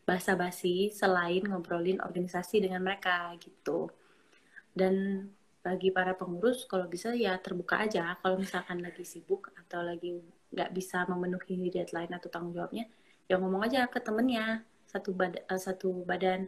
[0.03, 3.89] basa-basi selain ngobrolin organisasi dengan mereka gitu.
[4.73, 5.27] Dan
[5.63, 8.19] bagi para pengurus kalau bisa ya terbuka aja.
[8.21, 10.21] Kalau misalkan lagi sibuk atau lagi
[10.53, 12.85] nggak bisa memenuhi deadline atau tanggung jawabnya
[13.27, 14.61] ya ngomong aja ke temennya
[14.93, 16.41] satu badan uh, eh, satu badan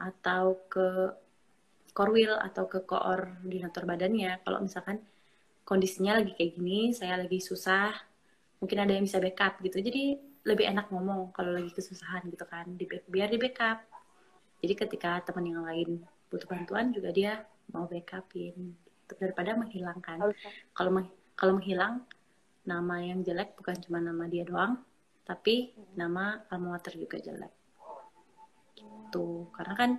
[0.00, 1.12] atau ke
[1.92, 4.40] korwil atau ke koordinator badannya.
[4.40, 5.04] Kalau misalkan
[5.68, 7.92] kondisinya lagi kayak gini saya lagi susah
[8.62, 9.84] mungkin ada yang bisa backup gitu.
[9.84, 10.16] Jadi
[10.48, 13.84] lebih enak ngomong kalau lagi kesusahan gitu kan di biar di backup.
[14.64, 16.00] Jadi ketika teman yang lain
[16.32, 17.44] butuh bantuan juga dia
[17.74, 18.72] mau backupin
[19.20, 20.24] daripada menghilangkan.
[20.72, 21.04] Kalau
[21.36, 22.00] kalau menghilang
[22.70, 24.78] nama yang jelek bukan cuma nama dia doang
[25.30, 25.94] tapi hmm.
[25.94, 27.54] nama alma mater juga jelek.
[28.74, 29.46] Gitu.
[29.54, 29.90] Karena kan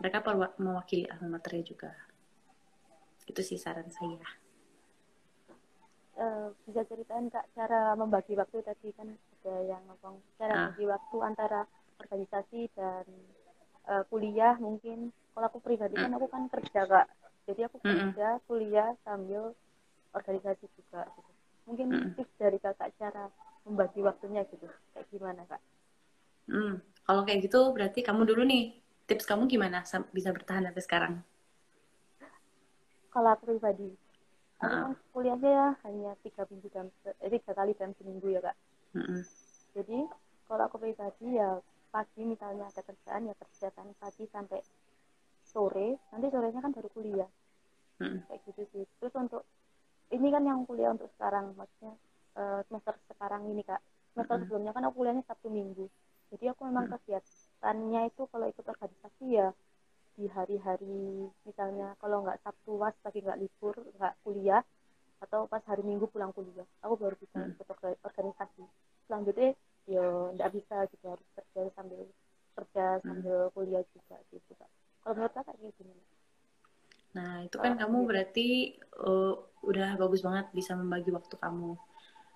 [0.00, 0.24] mereka
[0.56, 1.92] mewakili alma maternya juga.
[3.28, 4.24] Itu sih saran saya.
[6.12, 8.96] Uh, bisa ceritain kak cara membagi waktu tadi?
[8.96, 10.58] Kan ada yang ngomong cara ah.
[10.72, 11.60] membagi waktu antara
[12.00, 13.04] organisasi dan
[13.92, 15.12] uh, kuliah mungkin.
[15.32, 17.06] Kalau aku pribadi kan aku kan kerja kak.
[17.44, 19.52] Jadi aku kerja mm kuliah sambil
[20.12, 21.31] organisasi juga gitu.
[21.68, 23.30] Mungkin mm tips dari kakak cara
[23.62, 24.66] membagi waktunya gitu.
[24.94, 25.62] Kayak gimana kak?
[26.50, 26.82] Mm.
[27.06, 28.74] kalau kayak gitu berarti kamu dulu nih
[29.06, 31.14] tips kamu gimana bisa bertahan sampai sekarang?
[33.14, 33.94] Kalau aku pribadi
[34.62, 36.86] aku kan kuliahnya ya hanya tiga minggu dan
[37.18, 38.56] eh, tiga kali dalam seminggu ya kak.
[38.94, 39.20] Mm -hmm.
[39.74, 39.98] jadi
[40.46, 41.58] kalau aku pribadi ya
[41.94, 44.60] pagi misalnya ada kerjaan ya kerjakan pagi sampai
[45.46, 45.98] sore.
[46.10, 47.30] Nanti sorenya kan baru kuliah.
[48.02, 48.18] Hmm.
[48.26, 48.84] kayak gitu sih.
[48.98, 49.42] Terus untuk
[50.12, 51.96] ini kan yang kuliah untuk sekarang maksudnya
[52.36, 53.80] uh, semester sekarang ini kak
[54.12, 54.42] semester hmm.
[54.46, 55.88] sebelumnya kan aku kuliahnya sabtu minggu
[56.32, 56.94] jadi aku memang hmm.
[57.00, 59.48] kegiatannya itu kalau ikut organisasi ya
[60.12, 64.60] di hari-hari misalnya kalau nggak sabtu was lagi nggak libur nggak kuliah
[65.24, 67.56] atau pas hari minggu pulang kuliah aku baru bisa hmm.
[67.56, 67.66] ikut
[68.04, 68.64] organisasi
[69.08, 69.56] selanjutnya
[69.88, 70.04] ya
[70.36, 72.04] nggak bisa gitu harus kerja sambil
[72.52, 73.04] kerja hmm.
[73.08, 73.52] sambil hmm.
[73.56, 74.70] kuliah juga gitu kak
[75.00, 76.11] kalau menurut kakak kayak gimana
[77.12, 78.08] nah itu kan oh, kamu gitu.
[78.08, 78.48] berarti
[79.04, 81.78] uh, udah bagus banget bisa membagi waktu kamu.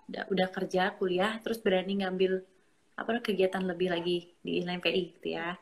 [0.06, 2.38] Udah, udah kerja kuliah terus berani ngambil
[2.96, 5.58] apa kegiatan lebih lagi di LMPI gitu ya.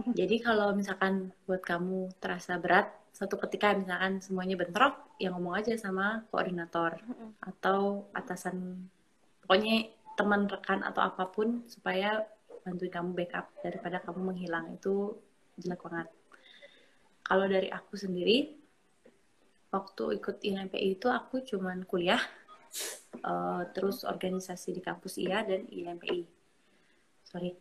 [0.00, 5.74] Jadi kalau misalkan buat kamu terasa berat satu ketika misalkan semuanya bentrok ya ngomong aja
[5.76, 6.96] sama koordinator
[7.42, 8.86] atau atasan
[9.44, 12.22] pokoknya teman rekan atau apa pun supaya
[12.62, 14.76] bantuin kamu backup daripada kamu menghilang.
[14.76, 15.18] Itu
[15.58, 16.08] jelek banget.
[17.30, 18.58] Kalau dari aku sendiri,
[19.70, 22.18] waktu ikut ILMPI itu aku cuman kuliah,
[23.22, 26.26] uh, terus organisasi di kampus iya dan ILMPI.
[27.22, 27.54] Sorry.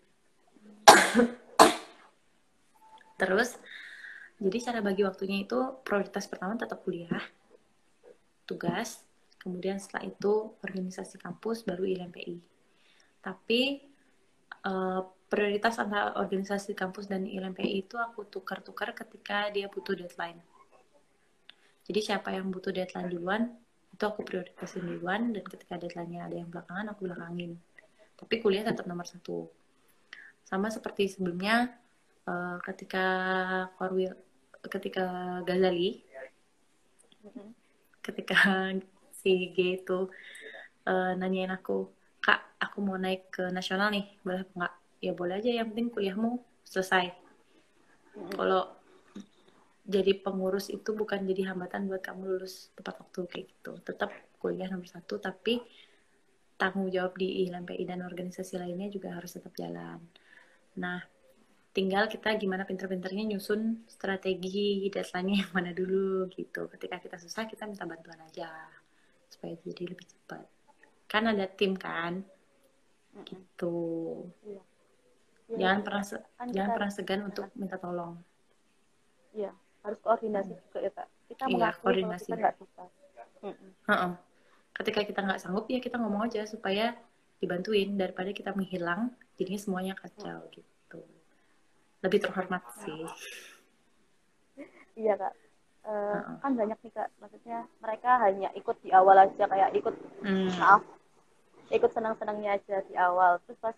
[3.21, 3.62] terus,
[4.41, 7.21] jadi cara bagi waktunya itu prioritas pertama tetap kuliah,
[8.49, 9.05] tugas,
[9.38, 12.49] kemudian setelah itu organisasi kampus baru ILMPI
[13.19, 13.84] tapi
[14.63, 20.42] uh, prioritas antara organisasi kampus dan ILMPI itu aku tukar-tukar ketika dia butuh deadline.
[21.86, 23.54] Jadi siapa yang butuh deadline duluan
[23.94, 27.62] itu aku prioritasin duluan dan ketika deadline-nya ada yang belakangan aku belakangin.
[28.18, 29.46] Tapi kuliah tetap nomor satu.
[30.46, 31.78] Sama seperti sebelumnya
[32.26, 33.06] uh, ketika
[33.78, 34.18] Korwil
[34.65, 36.04] ketika Ghazali
[37.24, 37.48] mm-hmm.
[38.04, 38.38] ketika
[39.20, 40.10] si G itu
[40.88, 41.88] uh, nanyain aku
[42.20, 46.40] kak aku mau naik ke nasional nih boleh nggak ya boleh aja yang penting kuliahmu
[46.64, 47.12] selesai.
[48.10, 48.34] Hmm.
[48.36, 48.64] kalau
[49.90, 53.72] jadi pengurus itu bukan jadi hambatan buat kamu lulus tepat waktu kayak gitu.
[53.82, 55.66] Tetap kuliah nomor satu tapi
[56.62, 59.98] tanggung jawab di ILMPI dan organisasi lainnya juga harus tetap jalan.
[60.78, 61.02] Nah
[61.74, 66.70] tinggal kita gimana pinter-pinternya nyusun strategi deadline yang mana dulu gitu.
[66.70, 68.52] Ketika kita susah kita minta bantuan aja
[69.26, 70.46] supaya jadi lebih cepat.
[71.10, 72.22] Kan ada tim kan?
[73.26, 73.82] Gitu.
[74.46, 74.68] Iya.
[75.50, 76.04] Ya, jangan pernah
[76.38, 78.22] kan jangan pernah segan untuk minta tolong.
[79.34, 79.50] Iya
[79.84, 80.62] harus koordinasi hmm.
[80.70, 81.08] juga ya kak.
[81.30, 82.84] Kita iya, koordinasi kita nggak bisa.
[83.40, 84.14] Uh -uh.
[84.80, 86.94] ketika kita nggak sanggup ya kita ngomong aja supaya
[87.40, 87.96] dibantuin.
[87.96, 90.52] Daripada kita menghilang jadinya semuanya kacau hmm.
[90.54, 91.02] gitu.
[92.06, 93.04] Lebih terhormat sih.
[95.00, 95.34] Iya kak.
[95.88, 96.38] Uh, Uh-uh.
[96.44, 97.10] kan banyak nih kak.
[97.24, 100.52] Maksudnya mereka hanya ikut di awal aja kayak ikut Hmm.
[100.60, 100.84] maaf
[101.70, 103.38] ikut senang-senangnya aja di awal.
[103.46, 103.78] Terus pas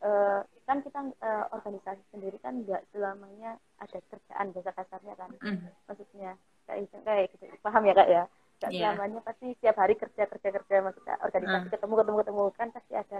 [0.00, 5.64] uh, kan kita uh, organisasi sendiri kan nggak selamanya ada kerjaan bahasa kasarnya kan Hmm.
[5.86, 8.22] maksudnya kayak kayak gitu paham ya kak ya
[8.58, 8.78] nggak Iya.
[8.82, 11.72] selamanya pasti setiap hari kerja kerja kerja maksudnya organisasi Hmm.
[11.72, 13.18] ketemu ketemu ketemu kan pasti ada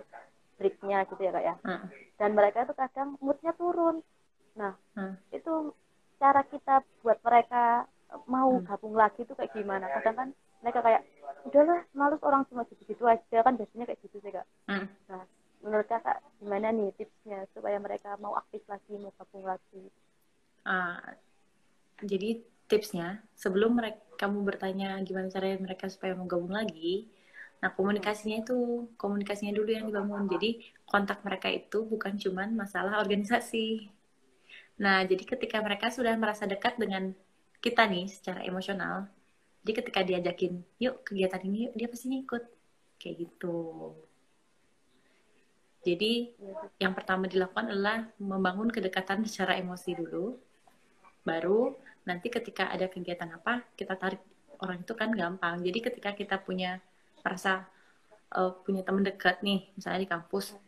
[0.59, 1.87] breaknya gitu ya kak ya Hmm.
[2.19, 3.97] dan mereka tuh kadang moodnya turun
[4.59, 5.15] nah Hmm.
[5.31, 5.73] itu
[6.19, 7.87] cara kita buat mereka
[8.27, 8.67] mau Hmm.
[8.67, 11.03] gabung lagi tuh kayak gimana kadang kan mereka kayak
[11.47, 14.91] udahlah males orang cuma gitu-gitu aja kan biasanya kayak gitu sih kak Hmm.
[15.07, 15.23] nah
[15.63, 19.85] menurut kakak gimana nih tipsnya supaya mereka mau aktif lagi mau gabung lagi
[20.69, 21.01] Ah,
[22.11, 22.29] jadi
[22.71, 27.09] tipsnya sebelum mereka kamu bertanya gimana caranya mereka supaya mau gabung lagi,
[27.63, 28.57] nah komunikasinya itu
[29.03, 30.25] komunikasinya dulu yang dibangun.
[30.35, 30.51] Jadi
[30.91, 33.89] kontak mereka itu bukan cuman masalah organisasi.
[34.85, 37.15] Nah jadi ketika mereka sudah merasa dekat dengan
[37.65, 38.97] kita nih secara emosional,
[39.63, 42.45] jadi ketika diajakin yuk kegiatan ini yuk dia pasti ngikut
[43.01, 43.57] kayak gitu.
[45.87, 46.35] Jadi
[46.83, 50.35] yang pertama dilakukan adalah membangun kedekatan secara emosi dulu.
[51.23, 54.23] Baru nanti ketika ada kegiatan apa, kita tarik
[54.59, 55.63] orang itu kan gampang.
[55.63, 56.83] Jadi ketika kita punya
[57.23, 57.69] merasa
[58.35, 60.59] eh, punya teman dekat nih, misalnya di kampus,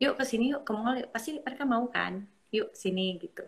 [0.00, 1.10] yuk ke sini yuk ke mall yuk.
[1.12, 3.44] pasti mereka mau kan, yuk sini gitu.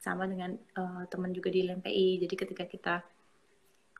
[0.00, 2.24] Sama dengan eh, teman juga di LMPI.
[2.24, 2.94] Jadi ketika kita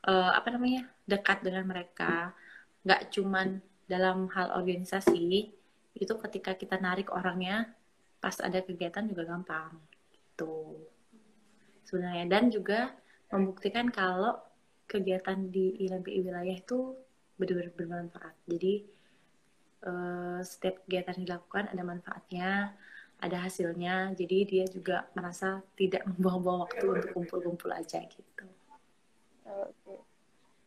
[0.09, 2.33] eh, apa namanya dekat dengan mereka,
[2.83, 3.61] nggak cuman
[3.93, 5.53] dalam hal organisasi
[5.93, 7.69] itu ketika kita narik orangnya
[8.17, 9.77] pas ada kegiatan juga gampang
[10.09, 10.81] gitu
[11.85, 12.97] sebenarnya dan juga
[13.29, 14.41] membuktikan kalau
[14.89, 16.97] kegiatan di ILMPI wilayah itu
[17.37, 18.75] benar-benar bermanfaat jadi
[19.85, 22.73] eh, setiap kegiatan yang dilakukan ada manfaatnya
[23.21, 28.47] ada hasilnya jadi dia juga merasa tidak membuang-buang waktu untuk kumpul-kumpul aja gitu
[29.53, 29.95] Oke.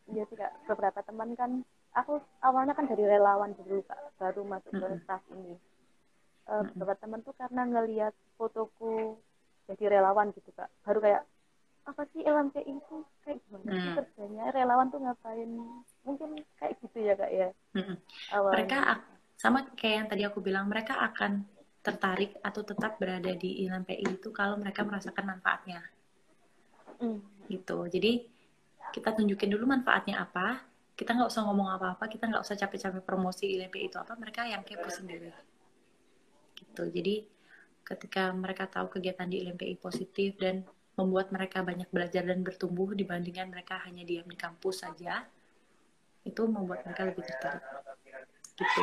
[0.06, 0.52] Sih kak.
[0.70, 1.50] Beberapa teman kan,
[1.96, 2.12] aku
[2.44, 5.56] awalnya kan dari relawan dulu kak, baru masuk ke staff ini.
[6.46, 6.78] Mm-mm.
[6.78, 9.18] beberapa teman tuh karena ngelihat fotoku
[9.66, 11.22] jadi relawan gitu kak, baru kayak
[11.86, 13.96] apa sih LMPI itu kayak gimana sih Hmm.
[13.98, 15.50] kerjanya relawan tuh ngapain?
[16.06, 17.48] Mungkin kayak gitu ya kak ya
[18.30, 18.54] awalnya.
[18.54, 18.78] mereka
[19.36, 21.42] sama kayak yang tadi aku bilang mereka akan
[21.82, 25.82] tertarik atau tetap berada di ILMPI itu kalau mereka merasakan manfaatnya
[26.96, 27.20] Hmm.
[27.46, 28.24] gitu jadi
[28.90, 30.58] kita tunjukin dulu manfaatnya apa
[30.96, 34.64] kita nggak usah ngomong apa-apa kita nggak usah capek-capek promosi ILMPI itu apa mereka yang
[34.64, 35.28] kepo sendiri
[36.56, 37.28] gitu jadi
[37.86, 40.64] ketika mereka tahu kegiatan di ILMPI positif dan
[40.96, 45.28] membuat mereka banyak belajar dan bertumbuh dibandingkan mereka hanya diam di kampus saja
[46.24, 47.62] itu membuat mereka lebih tertarik
[48.56, 48.82] gitu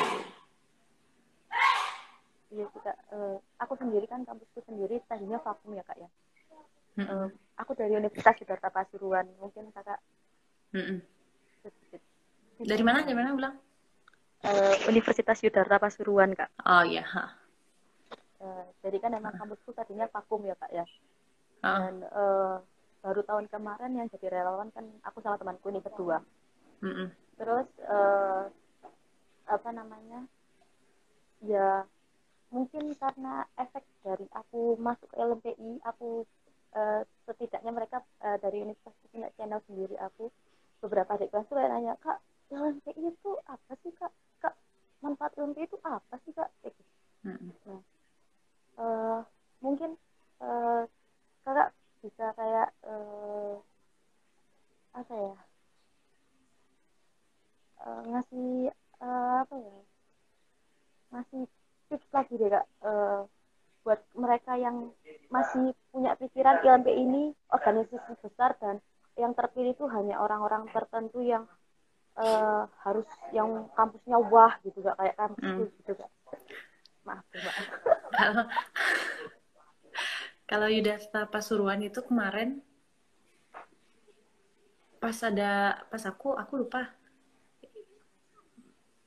[2.54, 2.98] Iya kak.
[3.10, 6.10] Eh, aku sendiri kan kampusku sendiri tadinya vakum ya kak ya.
[7.02, 7.26] Mm-mm.
[7.26, 9.26] Eh, aku dari Universitas Siddhartha Pasuruan.
[9.42, 9.98] Mungkin kakak
[10.78, 11.02] Mm-mm.
[11.02, 11.13] sedikit.
[12.64, 13.04] Dari mana?
[13.04, 13.56] Dari mana bilang?
[14.44, 16.52] Eh, Universitas Siddhartha Pasuruan kak.
[16.68, 17.04] Oh iya.
[18.44, 20.86] Eh, jadi kan emang kampusku tadinya vakum ya kak ya.
[21.64, 22.56] Ah, Dan eh,
[23.04, 26.20] baru tahun kemarin yang jadi relawan kan aku sama temanku nih berdua.
[26.84, 27.08] mm-mm.
[27.40, 28.44] Terus eh,
[29.48, 30.28] apa namanya?
[31.44, 31.88] Ya
[32.52, 36.28] mungkin karena efek dari aku masuk ke LMPI, aku
[36.76, 40.28] eh, setidaknya mereka eh, dari universitas itu punya channel sendiri aku
[40.84, 42.20] beberapa adik kelas tuh kayak nanya kak
[42.52, 44.12] LMPI itu apa sih kak
[44.44, 44.56] kak
[45.00, 46.92] manfaat LMPI itu apa sih kak kayak gitu.
[47.24, 47.80] Mm-mm.
[48.74, 49.20] Eh,
[49.64, 49.96] mungkin
[50.44, 50.82] eh,
[51.46, 51.70] kakak
[52.04, 53.56] bisa kayak eh,
[54.94, 55.36] apa ya
[57.86, 58.50] eh, ngasih
[59.04, 59.76] eh, apa ya
[61.14, 61.42] ngasih
[61.88, 63.20] tips lagi deh kak eh,
[63.84, 64.90] buat mereka yang
[65.30, 68.80] masih punya pikiran ILMP ini organisasi besar dan
[69.20, 69.86] yang terpilih itu
[70.64, 71.44] orang-orang tertentu yang
[72.14, 74.96] eh, harus yang kampusnya wah gitu kak.
[74.96, 75.76] Kayak kampusku Hmm.
[75.84, 75.92] gitu
[77.04, 77.60] maaf ya, maaf
[78.16, 78.44] Kalau
[80.48, 82.64] kalau Yudhasta Pasuruan itu kemarin
[85.04, 86.88] pas ada pas aku aku lupa.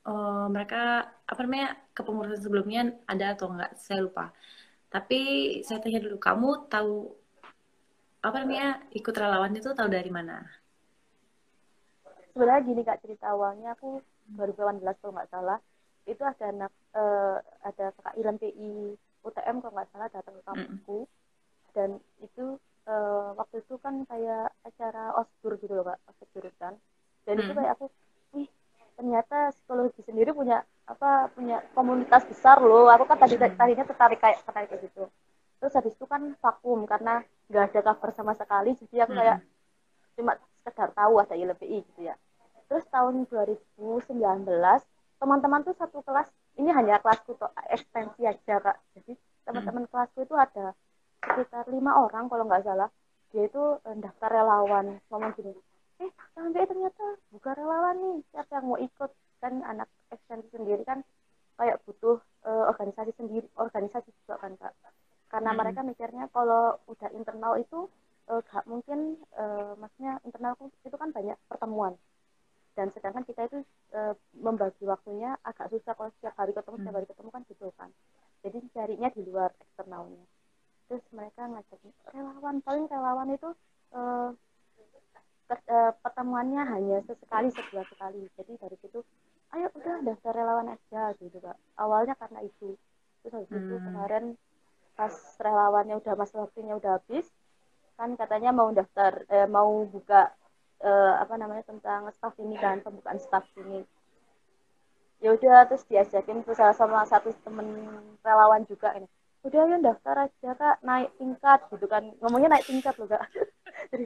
[0.06, 4.30] Eh, mereka apa namanya kepengurusan sebelumnya ada atau enggak saya lupa.
[4.92, 5.20] Tapi
[5.66, 7.10] saya tanya dulu kamu tahu
[8.22, 10.42] apa namanya ikut relawan itu tahu dari mana
[12.36, 14.04] sebenarnya gini kak cerita awalnya aku
[14.36, 15.58] 2018 kalau nggak salah.
[16.04, 18.70] Itu ada anak eh, ada kakak Ilan PI
[19.24, 20.98] UTM kalau nggak salah datang ke kampusku.
[21.76, 26.74] Dan itu eh, waktu itu kan kayak acara osdur gitu loh kak osdur jurusan.
[27.26, 27.58] Dan itu Hmm.
[27.58, 27.86] kayak aku
[28.36, 28.48] wih
[28.96, 32.86] ternyata psikologi sendiri punya apa punya komunitas besar loh.
[32.92, 35.04] Aku kan tadi tadinya tertarik kayak tertarik kayak gitu.
[35.60, 38.76] Terus habis itu kan vakum karena nggak ada cover sama sekali.
[38.76, 39.38] Jadi aku kayak
[40.16, 40.32] cuma
[40.64, 42.16] sekedar tahu ada ILPI gitu ya
[42.66, 43.78] terus tahun 2019
[45.16, 48.76] teman-teman tuh satu kelas ini hanya kelasku tuh ekstensi aja kak.
[48.96, 49.12] Jadi
[49.44, 50.72] teman-teman kelasku itu ada
[51.24, 52.88] sekitar lima orang kalau nggak salah.
[53.32, 55.00] Dia itu eh, daftar relawan.
[55.12, 55.52] Ngomong gini
[55.96, 59.10] eh sampai ternyata buka relawan nih siapa yang mau ikut?
[59.40, 61.00] Kan anak ekstensi sendiri kan
[61.56, 64.72] kayak butuh uh, organisasi sendiri organisasi juga kan kak.
[65.32, 65.58] Karena hmm.
[65.60, 67.88] mereka mikirnya kalau udah internal itu
[68.28, 70.52] uh, gak mungkin uh, maksudnya internal
[70.84, 71.96] itu kan banyak pertemuan
[72.76, 73.64] dan sedangkan kita itu
[73.96, 76.98] uh, membagi waktunya agak susah kalau setiap hari ketemu setiap hmm.
[77.00, 77.90] hari ketemu kan gitu kan.
[78.44, 80.24] Jadi carinya di luar eksternalnya.
[80.86, 81.80] Terus mereka ngajak
[82.12, 83.50] relawan paling relawan itu
[83.96, 84.30] uh,
[86.04, 88.28] pertemuannya hanya sesekali sebulan sekali.
[88.36, 89.00] Jadi dari situ
[89.56, 91.56] ayo udah daftar relawan aja gitu kak.
[91.80, 92.76] Awalnya karena itu.
[93.24, 93.66] Terus habis hmm.
[93.66, 94.24] itu kemarin
[94.96, 97.24] pas relawannya udah masa waktunya udah habis
[97.96, 100.32] kan katanya mau daftar eh, mau buka
[100.82, 103.80] eh, apa namanya tentang staff ini kan pembukaan staff ini.
[105.24, 107.64] Ya udah terus diajakin salah sama satu temen
[108.20, 109.08] relawan juga ini.
[109.46, 110.76] Udah yuk daftar aja kak.
[110.84, 112.04] Naik tingkat gitu kan.
[112.20, 113.24] Ngomongnya naik tingkat loh kak.
[113.92, 114.04] Jadi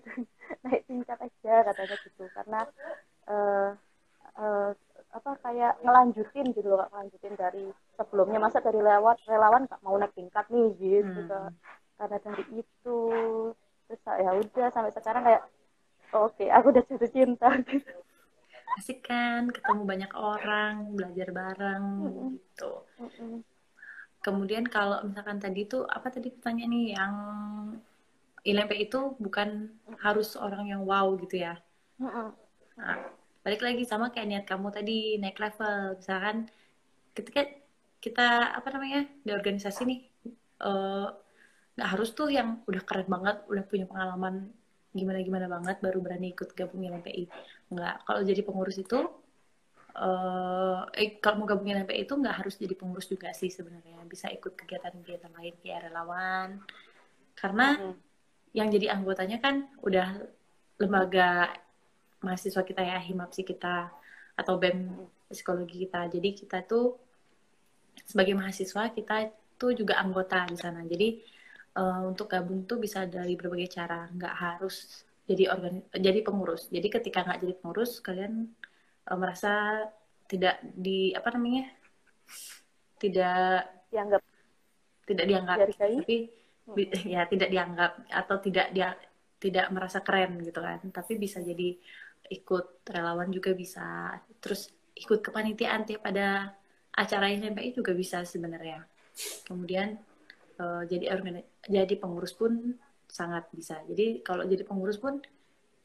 [0.62, 2.24] naik tingkat aja katanya gitu.
[2.30, 2.60] Karena
[3.26, 3.70] uh,
[4.38, 4.70] uh,
[5.10, 7.64] apa kayak ngelanjutin gitu loh ngelanjutin dari
[7.98, 8.38] sebelumnya.
[8.38, 11.50] Masa dari lewat relawan gak mau naik tingkat nih gitu hmm.
[11.98, 13.00] karena dari itu.
[13.90, 15.42] Terus ya udah sampai sekarang kayak
[16.14, 17.48] oke okay, aku udah jatuh cinta
[18.78, 22.28] asik kan ketemu banyak orang belajar bareng mm -hmm.
[22.38, 23.34] gitu mm -hmm.
[24.22, 27.14] kemudian kalau misalkan tadi tuh apa tadi pertanyaan nih yang
[28.40, 29.68] ILMP itu bukan
[30.00, 31.58] harus orang yang wow gitu ya
[31.98, 32.28] mm -hmm.
[32.78, 32.96] nah
[33.40, 36.48] balik lagi sama kayak niat kamu tadi naik level misalkan
[37.16, 37.48] ketika
[38.00, 40.00] kita apa namanya di organisasi nih
[40.64, 41.06] eh,
[41.76, 44.52] nggak uh, harus tuh yang udah keren banget udah punya pengalaman
[44.90, 47.30] gimana gimana banget baru berani ikut gabungin MPI
[47.70, 49.06] nggak kalau jadi pengurus itu
[49.96, 53.98] uh, eh kalau mau gabungin MPI itu nggak harus jadi pengurus juga sih sebenarnya.
[54.06, 56.62] Bisa ikut kegiatan-kegiatan lain kayak relawan.
[57.34, 57.94] Karena mm -hmm.
[58.54, 60.20] yang jadi anggotanya kan udah
[60.80, 61.54] lembaga
[62.20, 63.90] mahasiswa kita ya himapsi kita
[64.36, 64.92] atau bem
[65.30, 66.06] psikologi kita.
[66.10, 66.98] Jadi kita tuh
[68.04, 69.30] sebagai mahasiswa kita
[69.60, 70.82] tuh juga anggota di sana.
[70.86, 71.20] Jadi
[71.80, 74.04] uh, untuk gabung tuh bisa dari berbagai cara.
[74.12, 76.68] Nggak harus jadi organ jadi pengurus.
[76.68, 78.52] Jadi ketika nggak jadi pengurus kalian
[79.08, 79.84] uh, merasa
[80.28, 81.64] tidak di apa namanya
[83.00, 84.22] tidak dianggap.
[85.08, 85.56] tidak dianggap.
[85.74, 86.16] Tapi
[86.68, 87.08] hmm.
[87.16, 88.94] ya tidak dianggap atau tidak dia
[89.40, 90.78] tidak merasa keren gitu kan.
[90.92, 91.74] Tapi bisa jadi
[92.30, 94.14] ikut relawan juga bisa.
[94.38, 96.52] Terus ikut kepanitiaan tiap pada
[96.92, 98.84] acara SMPI juga bisa sebenarnya.
[99.48, 100.09] Kemudian
[100.60, 102.76] uh, jadi organ jadi pengurus pun
[103.08, 103.80] sangat bisa.
[103.88, 105.18] Jadi kalau jadi pengurus pun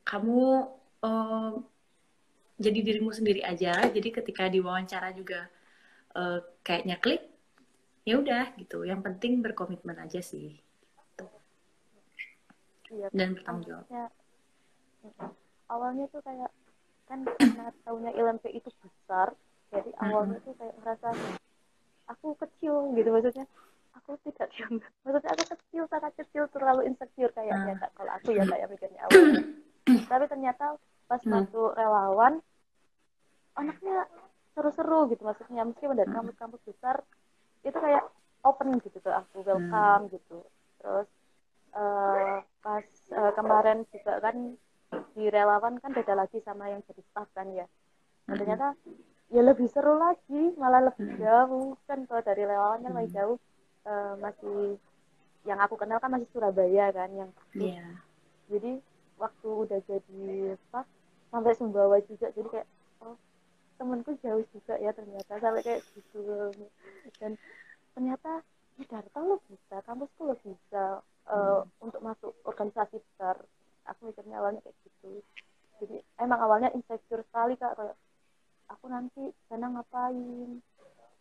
[0.04, 0.68] kamu
[1.02, 1.54] uh,
[2.60, 3.88] jadi dirimu sendiri aja.
[3.88, 5.48] Jadi ketika diwawancara juga
[6.20, 7.24] uh, kayaknya klik
[8.04, 8.84] ya udah gitu.
[8.84, 10.60] Yang penting berkomitmen aja sih.
[11.16, 11.26] Gitu.
[12.94, 13.88] iya, dan bertanggung jawab.
[13.90, 14.06] ya
[15.70, 16.52] awalnya tuh kayak
[17.06, 19.34] kan karena tahunya LMP itu besar
[19.70, 21.10] jadi awalnya tuh kayak ngerasa
[22.10, 23.46] aku kecil gitu maksudnya
[23.96, 27.92] aku tidak dianggap maksudnya aku kecil sangat kecil terlalu insecure kayaknya kak.
[27.96, 29.44] Kalau aku ya kayak mikirnya awalnya
[29.86, 31.30] tapi ternyata pas mm.
[31.30, 32.42] masuk relawan
[33.54, 34.10] anaknya
[34.58, 35.62] seru-seru gitu maksudnya.
[35.62, 36.16] Meski dari mm.
[36.16, 37.06] kampus-kampus besar
[37.62, 38.04] itu kayak
[38.46, 40.12] open gitu tuh aku welcome mm.
[40.18, 40.38] gitu.
[40.82, 41.10] Terus
[41.78, 44.58] uh, pas uh, kemarin juga kan
[45.16, 47.66] di relawan kan beda lagi sama yang jadi staff kan ya.
[48.26, 48.74] Nah, ternyata
[49.30, 53.38] ya lebih seru lagi malah lebih jauh kan kalau dari relawan kan lebih jauh
[53.86, 54.78] uh, masih
[55.46, 58.02] yang aku kenal kan masih Surabaya kan yang yeah.
[58.50, 58.82] jadi
[59.16, 60.90] waktu udah jadi staff
[61.30, 62.68] sampai Sumbawa juga jadi kayak
[63.06, 63.16] oh
[63.76, 66.52] temenku jauh juga ya ternyata sampai kayak gitu.
[67.20, 67.36] Dan
[67.96, 68.44] ternyata
[68.76, 71.00] ya Darta lo bisa kampusku lo bisa
[71.32, 71.86] uh, hmm.
[71.86, 73.40] untuk masuk organisasi besar.
[73.86, 75.22] Aku mikirnya awalnya kayak gitu.
[75.84, 77.96] Jadi emang awalnya insecure sekali kak kayak
[78.72, 80.64] aku nanti sana ngapain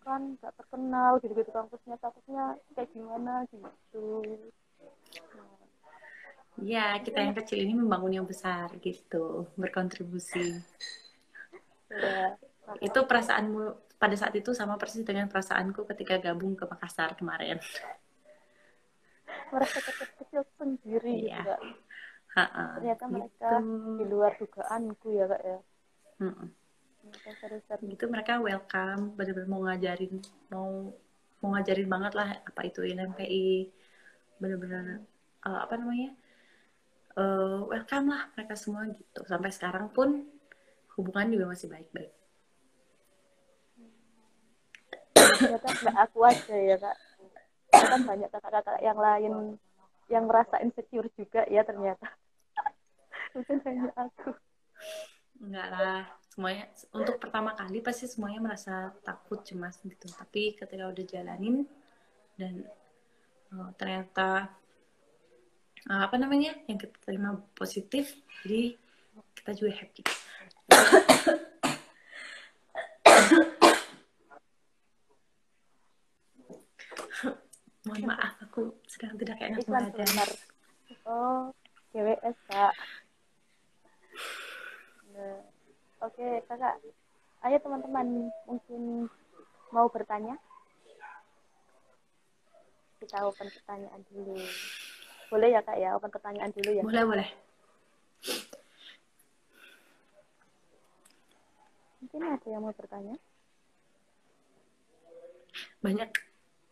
[0.05, 2.45] kan gak terkenal gitu-gitu kampusnya takutnya
[2.77, 4.37] kayak gimana gitu
[6.63, 10.55] Ya, kita yang kecil ini membangun yang besar gitu, berkontribusi.
[11.91, 12.39] Ya,
[12.79, 17.59] itu perasaanmu pada saat itu sama persis dengan perasaanku ketika gabung ke Makassar kemarin.
[19.51, 21.43] Merasa kecil sendiri ya.
[21.43, 21.59] juga
[22.35, 23.99] ternyata mereka gitu.
[24.03, 25.59] di luar dugaanku ya kak ya
[26.19, 26.47] hmm.
[27.85, 30.15] Gitu mereka welcome benar-benar mau ngajarin
[30.49, 30.93] mau
[31.45, 33.69] mau ngajarin banget lah apa itu INMPI
[34.41, 35.05] benar-benar
[35.45, 36.17] uh, apa namanya
[37.19, 39.21] uh, welcome lah mereka semua gitu.
[39.27, 40.27] Sampai sekarang pun
[40.99, 42.13] hubungan juga masih baik-baik.
[45.15, 46.97] Ternyata nggak aku aja ya kak.
[47.75, 49.33] Kan banyak kakak-kakak yang lain
[50.07, 52.07] yang merasa insecure juga ya ternyata.
[53.35, 54.31] Mungkin hanya aku.
[55.43, 56.03] Enggak lah
[56.35, 60.11] semuanya untuk pertama kali pasti semuanya merasa takut cemas gitu.
[60.11, 61.63] Tapi ketika udah jalanin
[62.35, 62.67] dan
[63.55, 64.51] uh, ternyata
[65.87, 68.75] uh, apa namanya yang kita terima positif jadi
[69.39, 70.03] kita juga happy.
[77.87, 80.27] Mohon maaf aku sedang tidak enak sebentar.
[81.07, 81.55] Oh
[81.95, 82.75] GWS kak.
[85.15, 85.54] Nah,
[86.05, 86.77] oke okay, kakak.
[87.45, 89.09] Ayo teman-teman mungkin
[89.73, 90.37] mau bertanya?
[93.01, 94.37] Kita open pertanyaan dulu.
[95.33, 95.97] Boleh ya kak ya?
[95.97, 96.85] Open pertanyaan dulu ya?
[96.85, 97.29] Boleh boleh.
[102.05, 103.17] Mungkin ada yang mau bertanya?
[105.81, 106.11] Banyak.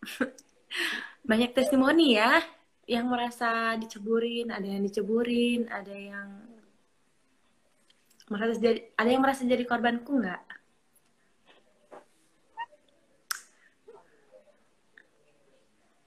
[1.30, 2.40] Banyak testimoni ya
[2.90, 6.28] yang merasa diceburin ada yang diceburin ada yang
[8.32, 10.40] merasa jadi ada yang merasa jadi korbanku nggak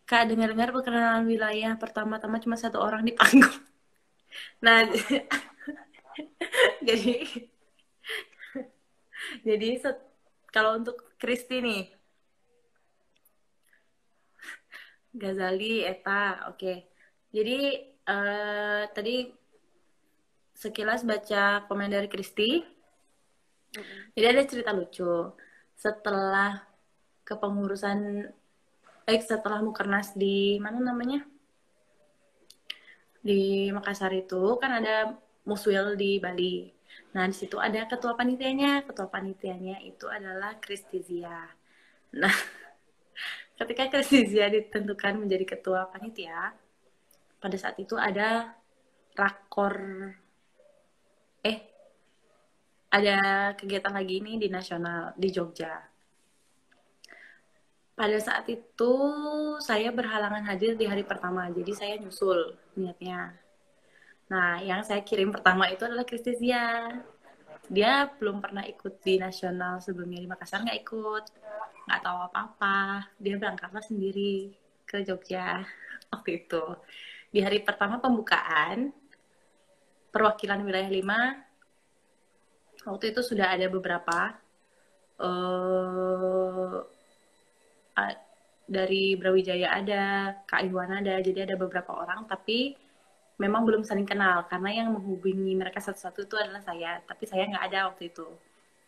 [0.05, 3.49] Kak, dengar-dengar perkenalan wilayah pertama-tama cuma satu orang di panggung.
[4.59, 4.83] Nah,
[6.87, 7.23] jadi
[9.47, 9.79] jadi
[10.51, 11.87] kalau untuk Kristi nih,
[15.15, 16.59] Ghazali, Eta, oke.
[16.59, 16.77] Okay.
[17.31, 17.59] Jadi
[18.07, 19.31] uh, tadi
[20.55, 22.63] sekilas baca komen dari Kristi.
[23.75, 24.01] Mm-hmm.
[24.15, 25.35] Jadi ada cerita lucu.
[25.75, 26.63] Setelah
[27.27, 28.31] kepengurusan,
[29.05, 31.27] eh setelah mukernas di mana namanya?
[33.19, 36.71] Di Makassar itu kan ada muswil di Bali.
[37.11, 38.87] Nah di situ ada ketua panitianya.
[38.87, 41.51] Ketua panitianya itu adalah Kristizia.
[42.15, 42.35] Nah
[43.59, 46.55] ketika Kristizia ditentukan menjadi ketua panitia,
[47.41, 48.55] pada saat itu ada
[49.15, 49.75] rakor,
[52.95, 53.17] ada
[53.59, 55.83] kegiatan lagi ini di nasional di Jogja.
[57.95, 58.93] Pada saat itu
[59.63, 63.35] saya berhalangan hadir di hari pertama, jadi saya nyusul niatnya.
[64.31, 66.91] Nah, yang saya kirim pertama itu adalah Kristizia.
[67.71, 71.23] Dia belum pernah ikut di nasional sebelumnya di Makassar, nggak ikut
[71.85, 72.77] nggak tahu apa-apa
[73.21, 74.49] dia berangkatlah sendiri
[74.89, 75.61] ke Jogja
[76.13, 76.63] waktu itu
[77.29, 78.89] di hari pertama pembukaan
[80.09, 81.44] perwakilan wilayah 5
[82.85, 84.37] waktu itu sudah ada beberapa
[85.19, 86.79] uh,
[88.65, 90.03] dari Brawijaya ada
[90.49, 92.73] Kak Iwan ada jadi ada beberapa orang tapi
[93.37, 97.65] memang belum saling kenal karena yang menghubungi mereka satu-satu itu adalah saya tapi saya nggak
[97.69, 98.25] ada waktu itu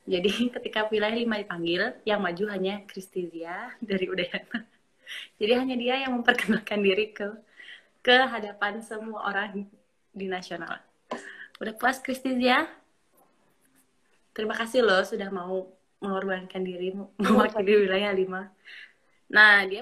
[0.07, 4.63] jadi ketika wilayah lima dipanggil, yang maju hanya Kristizia dari Udayana.
[5.39, 7.27] Jadi hanya dia yang memperkenalkan diri ke
[8.03, 9.67] ke hadapan semua orang
[10.15, 10.79] di nasional.
[11.59, 12.67] Udah puas Kristizia?
[14.37, 15.65] Terima kasih loh sudah mau
[15.97, 18.53] mengorbankan diri mewakili wilayah lima.
[19.33, 19.81] Nah dia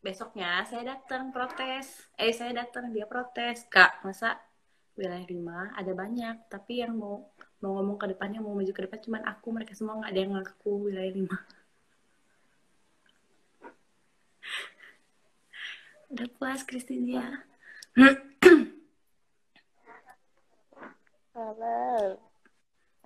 [0.00, 2.08] besoknya saya datang protes.
[2.16, 3.68] Eh saya datang dia protes.
[3.68, 4.40] Kak masa
[4.98, 7.30] wilayah lima ada banyak tapi yang mau
[7.62, 10.34] mau ngomong ke depannya mau maju ke depan cuman aku mereka semua nggak ada yang
[10.34, 11.38] ngaku wilayah lima
[16.10, 17.46] udah puas Kristinia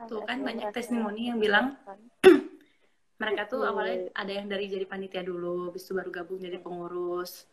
[0.09, 1.79] tuh kan banyak testimoni yang bilang
[3.23, 7.47] mereka tuh awalnya ada yang dari jadi panitia dulu, habis itu baru gabung jadi pengurus.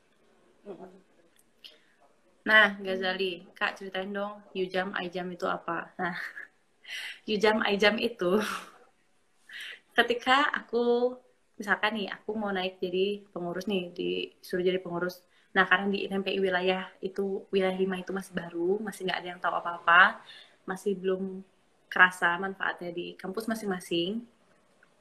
[2.42, 5.94] Nah, Gazali, Kak ceritain dong, Yujam, Aijam itu apa?
[6.02, 6.18] Nah,
[7.30, 8.42] Yujam Aijam itu
[9.98, 11.14] ketika aku
[11.60, 15.22] misalkan nih aku mau naik jadi pengurus nih disuruh jadi pengurus.
[15.52, 19.42] Nah karena di NMPI wilayah itu wilayah lima itu masih baru masih nggak ada yang
[19.44, 20.24] tahu apa-apa
[20.64, 21.44] masih belum
[21.90, 24.24] kerasa manfaatnya di kampus masing-masing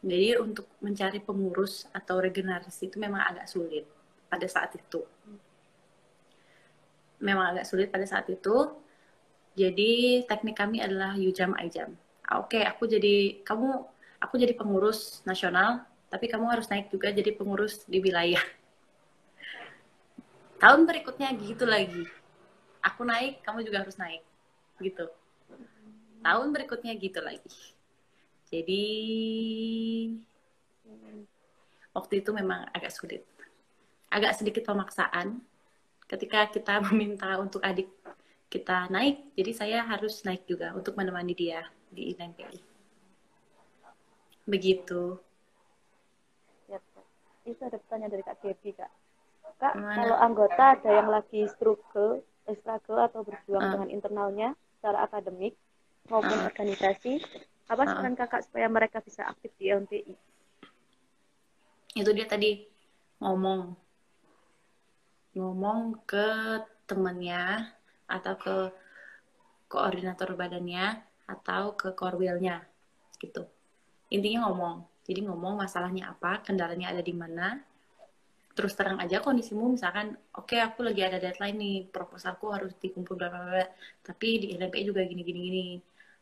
[0.03, 3.85] jadi untuk mencari pengurus atau regenerasi itu memang agak sulit
[4.27, 5.05] pada saat itu
[7.21, 8.73] memang agak sulit pada saat itu
[9.59, 11.99] jadi teknik kami adalah jam I jam.
[12.23, 13.83] Ah, oke, okay, aku jadi kamu
[14.23, 18.39] aku jadi pengurus nasional, tapi kamu harus naik juga jadi pengurus di wilayah.
[20.63, 22.07] Tahun berikutnya gitu lagi.
[22.87, 24.23] Aku naik, kamu juga harus naik.
[24.79, 25.11] Gitu.
[26.19, 27.53] Tahun berikutnya gitu lagi.
[28.49, 28.85] Jadi
[31.93, 33.23] waktu itu memang agak sulit.
[34.09, 35.41] Agak sedikit pemaksaan
[36.09, 37.91] ketika kita meminta untuk adik
[38.49, 42.65] kita naik, jadi saya harus naik juga untuk menemani dia di INMPI.
[44.49, 45.21] Begitu.
[46.73, 46.81] Ya,
[47.45, 48.89] itu ada pertanyaan dari Kak Debbie, Kak.
[49.61, 49.93] Kak, Mana?
[50.01, 53.71] kalau anggota ada yang lagi struggle, eh, struggle atau berjuang Ah.
[53.77, 54.49] dengan internalnya
[54.81, 55.53] secara akademik
[56.09, 56.49] maupun Ah.
[56.49, 57.21] organisasi,
[57.69, 57.89] apa Ah.
[57.97, 60.15] saran Kakak supaya mereka bisa aktif di LMPI?
[61.97, 62.65] Itu dia tadi
[63.21, 63.77] ngomong.
[65.37, 66.29] Ngomong ke
[66.89, 67.69] temannya
[68.09, 68.57] atau ke
[69.69, 70.97] koordinator badannya
[71.29, 72.65] atau ke korwilnya
[73.21, 73.45] gitu.
[74.09, 74.89] Intinya ngomong.
[75.05, 77.61] Jadi ngomong masalahnya apa, kendalanya ada di mana.
[78.57, 83.29] Terus terang aja kondisimu misalkan, oke aku lagi ada deadline nih, proposalku harus dikumpul bla
[83.31, 83.67] bla bla.
[84.03, 85.67] Tapi di LMPI juga gini gini gini.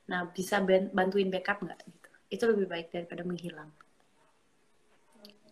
[0.06, 2.10] Nah, bisa ban- bantuin backup nggak gitu.
[2.30, 3.70] Itu lebih baik daripada menghilang.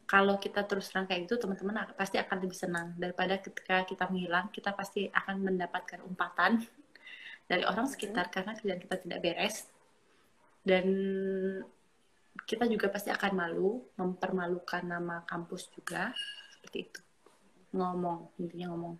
[0.04, 2.94] Kalau kita terus terang kayak gitu, teman-teman pasti akan lebih senang.
[2.94, 6.62] Daripada ketika kita menghilang, kita pasti akan mendapatkan umpatan
[7.50, 9.66] dari orang sekitar karena kerjaan kita tidak beres.
[10.64, 10.86] Dan
[12.44, 16.12] kita juga pasti akan malu mempermalukan nama kampus juga.
[16.52, 17.00] Seperti itu.
[17.74, 18.94] Ngomong intinya ngomong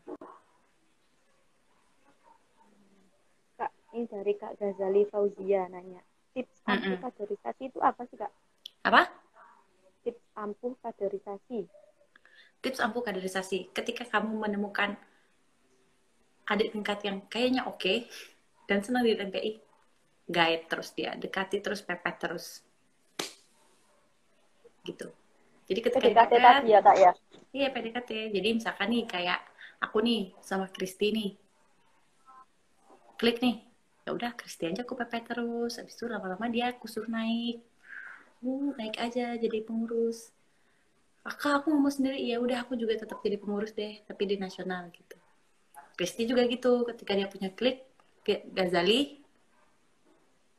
[3.55, 6.03] Kak, ini dari Kak Ghazali Fauzia nanya.
[6.35, 7.03] Tips ampuh Mm-mm.
[7.05, 8.33] kaderisasi itu apa sih, Kak?
[8.85, 9.03] apa
[10.05, 11.61] Tips ampuh kaderisasi.
[12.65, 14.91] tips ampuh kaderisasi ketika kamu menemukan
[16.53, 17.95] adik tingkat yang kayaknya oke
[18.69, 19.51] dan senang di MPI
[20.37, 22.47] guide terus dia dekati terus pepet terus
[24.85, 25.09] gitu
[25.69, 27.13] jadi ketika PDKT dipepet, tadi ya, Kak ya?
[27.57, 28.11] Iya PDKT.
[28.37, 29.41] Jadi misalkan nih kayak
[29.85, 31.31] aku nih sama Kristi nih.
[33.21, 33.57] Klik nih.
[34.05, 35.81] Ya udah Kristi aja aku pepet terus.
[35.81, 37.65] Habis itu lama-lama dia aku suruh naik.
[38.45, 40.29] Uh, naik aja jadi pengurus.
[41.25, 44.93] Kakak aku ngomong sendiri, ya udah aku juga tetap jadi pengurus deh, tapi di nasional
[44.93, 45.17] gitu.
[45.97, 47.81] Kristi juga gitu, ketika dia punya klik
[48.53, 49.25] Gazali,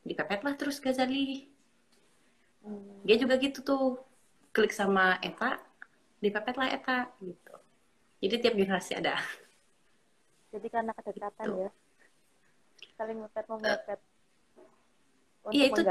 [0.02, 1.46] dipepet lah terus Gazali.
[2.66, 2.98] Hmm.
[3.06, 4.02] Dia juga gitu tuh,
[4.50, 5.62] klik sama Eta,
[6.18, 7.54] dipepet lah Eta gitu.
[8.26, 9.22] Jadi tiap generasi ada.
[10.50, 11.62] Jadi karena kedekatan Gitu.
[11.62, 11.70] ya.
[12.96, 14.00] Saling mepet memepet.
[15.46, 15.84] Untuk iya, itu-.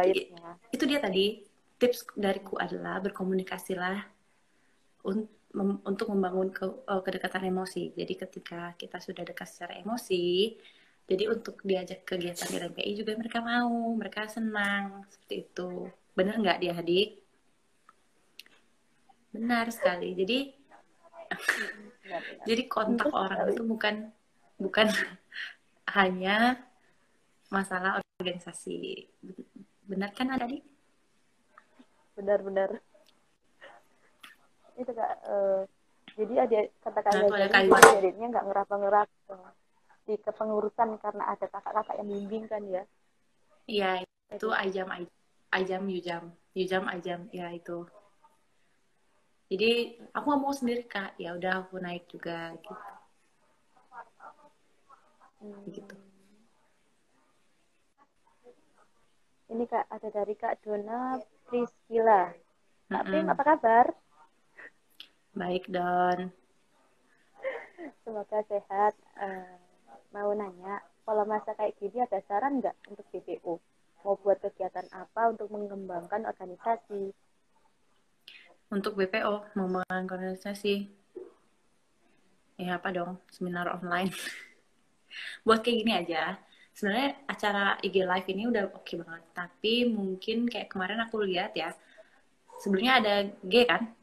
[0.74, 1.46] Itu dia tadi,
[1.80, 4.04] tips dariku adalah berkomunikasilah
[5.08, 7.96] un- mem- untuk membangun ke- eh, kedekatan emosi.
[7.96, 10.58] Jadi ketika kita sudah dekat secara emosi,
[11.06, 15.70] jadi untuk diajak kegiatan di LMPI juga mereka mau, mereka senang, seperti itu.
[16.18, 17.22] Benar nggak dia adik?
[19.32, 20.18] Benar sekali.
[20.18, 20.40] Jadi.
[22.46, 24.14] Jadi kontak orang itu bukan
[24.62, 24.86] bukan
[25.98, 26.62] hanya
[27.50, 29.10] masalah organisasi.
[29.86, 30.66] Benar kan adik?
[32.16, 32.80] Benar-benar.
[34.76, 35.62] Itu Kak, eh,
[36.16, 37.82] jadi ada kata Kak Nah, ada kalimat.
[38.00, 39.50] jadinya nggak ngeraba-ngerab eh,
[40.06, 42.84] di kepengurusan karena ada kakak-kakak yang bimbing kan ya.
[43.66, 43.92] Iya,
[44.30, 44.88] itu ajam
[45.50, 46.24] ajam yujam,
[46.54, 47.88] yujam ajam, ya itu.
[49.46, 52.74] Jadi aku nggak mau sendiri kak, ya udah aku naik juga gitu.
[55.42, 55.66] Hmm.
[55.70, 55.96] Gitu.
[59.46, 62.34] Ini Kak, ada dari Kak Dona Priscila.
[62.90, 63.10] Kak Mm-mm.
[63.10, 63.86] Prim, apa kabar?
[65.38, 66.34] Baik Don.
[68.02, 68.94] Semoga sehat.
[69.22, 69.56] Eh,
[70.10, 73.54] mau nanya, kalau masa kayak gini ada saran nggak untuk BPO?
[74.06, 77.14] Mau buat kegiatan apa untuk mengembangkan organisasi?
[78.74, 80.90] Untuk BPO mau mengembangkan organisasi,
[82.58, 83.22] ya apa dong?
[83.30, 84.10] Seminar online.
[85.46, 86.38] Buat kayak gini aja.
[86.76, 91.72] Sebenarnya acara IG Live ini udah oke banget, tapi mungkin kayak kemarin aku lihat ya,
[92.60, 93.14] sebelumnya ada
[93.48, 93.96] G kan,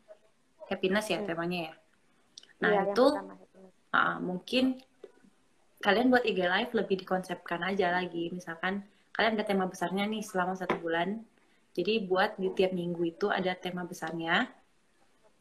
[0.72, 1.28] happiness ya Hmm.
[1.28, 1.74] temanya ya.
[2.64, 3.06] Nah Iya, yang itu
[3.92, 4.64] uh, mungkin
[5.84, 8.32] kalian buat IG Live lebih dikonsepkan aja lagi.
[8.32, 11.20] Misalkan kalian ada tema besarnya nih selama satu bulan.
[11.76, 14.48] Jadi buat di tiap minggu itu ada tema besarnya.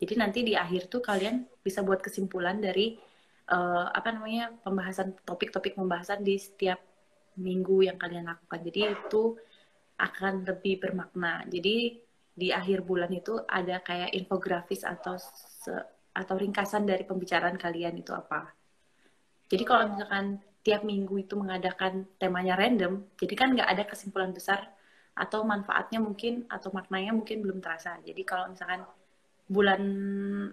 [0.02, 3.00] Jadi nanti di akhir tuh kalian bisa buat kesimpulan dari
[3.54, 6.82] uh, apa namanya pembahasan topik-topik pembahasan di setiap
[7.38, 8.60] minggu yang kalian lakukan.
[8.66, 9.38] Jadi itu
[10.02, 11.46] akan lebih bermakna.
[11.48, 12.02] Jadi
[12.32, 15.20] di akhir bulan itu ada kayak infografis atau
[16.12, 18.52] atau ringkasan dari pembicaraan kalian itu apa.
[19.52, 24.72] Jadi kalau misalkan tiap minggu itu mengadakan temanya random, jadi kan nggak ada kesimpulan besar
[25.12, 28.00] atau manfaatnya mungkin atau maknanya mungkin belum terasa.
[28.00, 28.88] Jadi kalau misalkan
[29.52, 29.82] bulan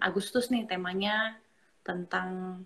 [0.03, 1.39] Agustus nih temanya
[1.83, 2.61] tentang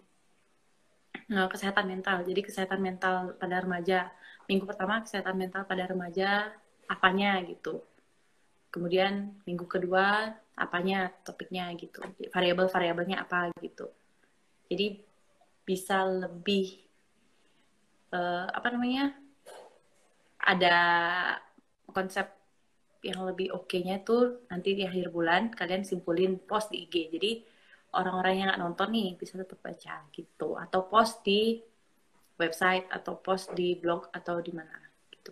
[1.52, 2.22] kesehatan mental.
[2.26, 4.10] Jadi kesehatan mental pada remaja.
[4.46, 6.52] Minggu pertama kesehatan mental pada remaja
[6.88, 7.82] apanya gitu.
[8.74, 12.02] Kemudian minggu kedua apanya topiknya gitu.
[12.34, 13.90] Variabel-variabelnya apa gitu.
[14.70, 15.02] Jadi
[15.64, 16.84] bisa lebih
[18.12, 19.16] uh, apa namanya
[20.44, 20.78] ada
[21.88, 22.28] konsep
[23.04, 26.96] yang lebih oke-nya tuh nanti di akhir bulan kalian simpulin post di IG.
[27.12, 27.32] Jadi
[27.94, 30.58] orang-orang yang nggak nonton nih bisa tetap baca gitu.
[30.58, 31.62] Atau post di
[32.38, 34.78] website atau post di blog atau di mana
[35.14, 35.32] gitu.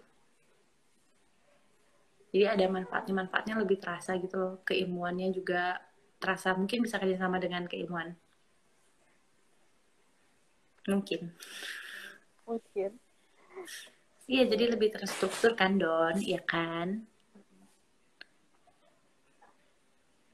[2.31, 4.53] Jadi ada manfaatnya, manfaatnya lebih terasa gitu loh.
[4.63, 5.81] Keilmuannya juga
[6.21, 8.13] terasa mungkin bisa kerja sama dengan keilmuan.
[10.85, 11.29] Mungkin.
[12.45, 12.91] Mungkin.
[14.31, 17.03] Iya, jadi lebih terstruktur kan, Don, iya kan?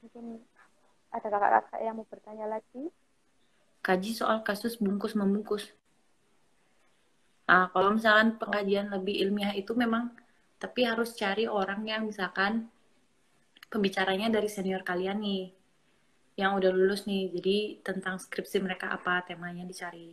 [0.04, 0.47] Mungkin
[1.08, 2.92] ada kakak-kakak yang mau bertanya lagi?
[3.84, 5.70] Kaji soal kasus bungkus membungkus.
[7.48, 10.12] Nah, kalau misalkan pengkajian lebih ilmiah itu memang,
[10.60, 12.68] tapi harus cari orang yang misalkan
[13.72, 15.48] pembicaranya dari senior kalian nih,
[16.36, 17.32] yang udah lulus nih.
[17.32, 20.12] Jadi tentang skripsi mereka apa temanya dicari.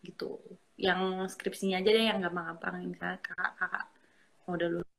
[0.00, 0.40] Gitu
[0.74, 3.86] yang skripsinya aja deh yang gampang-gampang misalnya kakak-kakak
[4.44, 4.92] mau udah lulus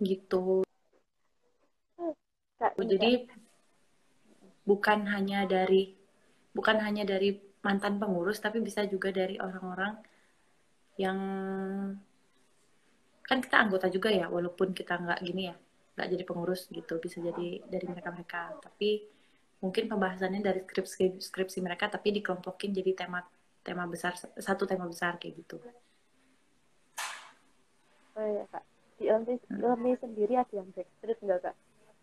[0.00, 0.65] gitu
[2.60, 3.28] jadi
[4.66, 5.92] bukan hanya dari
[6.56, 9.94] bukan hanya dari mantan pengurus tapi bisa juga dari orang-orang
[10.96, 11.18] yang
[13.26, 15.56] kan kita anggota juga ya walaupun kita nggak gini ya
[15.96, 19.04] nggak jadi pengurus gitu bisa jadi dari mereka mereka tapi
[19.60, 23.20] mungkin pembahasannya dari skripsi skripsi mereka tapi dikelompokin jadi tema
[23.66, 25.58] tema besar satu tema besar kayak gitu.
[28.16, 28.64] Oh iya kak,
[28.96, 30.00] di LMI, hmm.
[30.00, 31.56] sendiri ada yang backstreet enggak kak?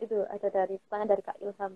[0.04, 1.74] Itu ada dari tangan dari kak Ilham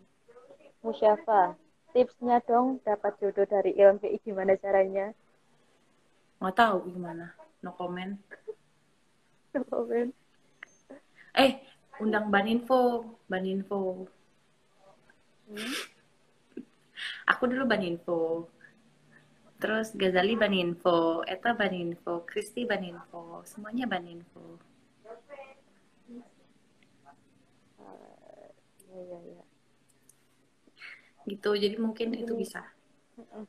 [0.83, 1.55] Musyafa.
[1.95, 5.15] Tipsnya dong dapat jodoh dari LMPI gimana caranya?
[6.43, 7.31] Nggak tahu gimana,
[7.63, 8.19] no comment.
[9.55, 10.11] no comment.
[11.33, 11.63] Eh,
[12.03, 14.05] undang Baninfo, Baninfo.
[15.47, 15.73] Hmm?
[17.31, 18.51] Aku dulu Baninfo.
[19.57, 24.61] Terus Gazali Baninfo, Eta Baninfo, Kristi Baninfo, semuanya Baninfo.
[28.97, 29.45] Uh, ya, ya, ya.
[31.29, 32.65] Gitu, jadi mungkin itu bisa.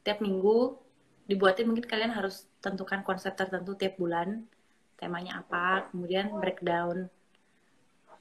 [0.05, 0.77] Tiap minggu
[1.25, 4.45] dibuatin mungkin kalian harus tentukan konsep tertentu tiap bulan,
[5.01, 7.09] temanya apa, kemudian breakdown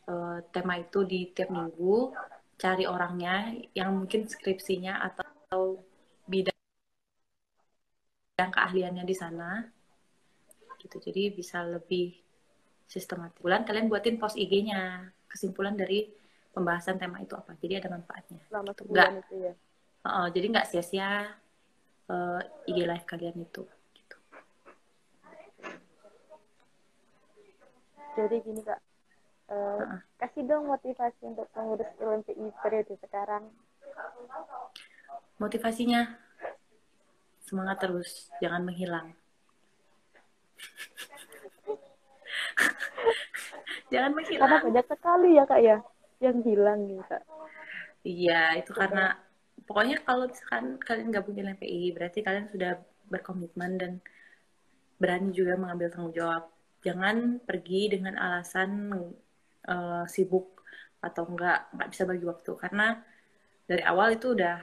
[0.08, 2.16] uh, tema itu di tiap minggu,
[2.56, 5.84] cari orangnya yang mungkin skripsinya atau
[6.28, 6.58] bidang
[8.38, 9.66] yang keahliannya di sana
[10.78, 12.14] gitu jadi bisa lebih
[12.86, 16.06] sistematis bulan kalian buatin post IG-nya kesimpulan dari
[16.58, 18.74] pembahasan tema itu apa jadi ada manfaatnya gitu.
[18.82, 19.54] sebulan itu ya
[20.10, 21.38] uh, jadi nggak sia-sia
[22.10, 23.62] uh, IG live kalian itu
[23.94, 24.18] gitu.
[28.18, 28.82] jadi gini kak
[29.48, 30.04] Uh, uh-uh.
[30.20, 33.48] kasih dong motivasi untuk pengurus LMPI periode sekarang.
[35.40, 36.20] Motivasinya
[37.48, 39.16] semangat terus, jangan menghilang.
[43.96, 44.52] jangan menghilang.
[44.52, 45.80] Karena banyak sekali ya kak ya
[46.18, 47.24] yang hilang nih kak.
[48.06, 49.18] Iya itu karena
[49.68, 53.92] pokoknya kalau misalkan kalian gabung di LMPI berarti kalian sudah berkomitmen dan
[54.98, 56.50] berani juga mengambil tanggung jawab.
[56.82, 58.94] Jangan pergi dengan alasan
[59.68, 60.64] uh, sibuk
[60.98, 62.88] atau enggak nggak bisa bagi waktu karena
[63.70, 64.58] dari awal itu udah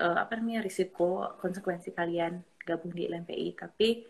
[0.00, 4.06] uh, apa namanya risiko konsekuensi kalian gabung di LMPI tapi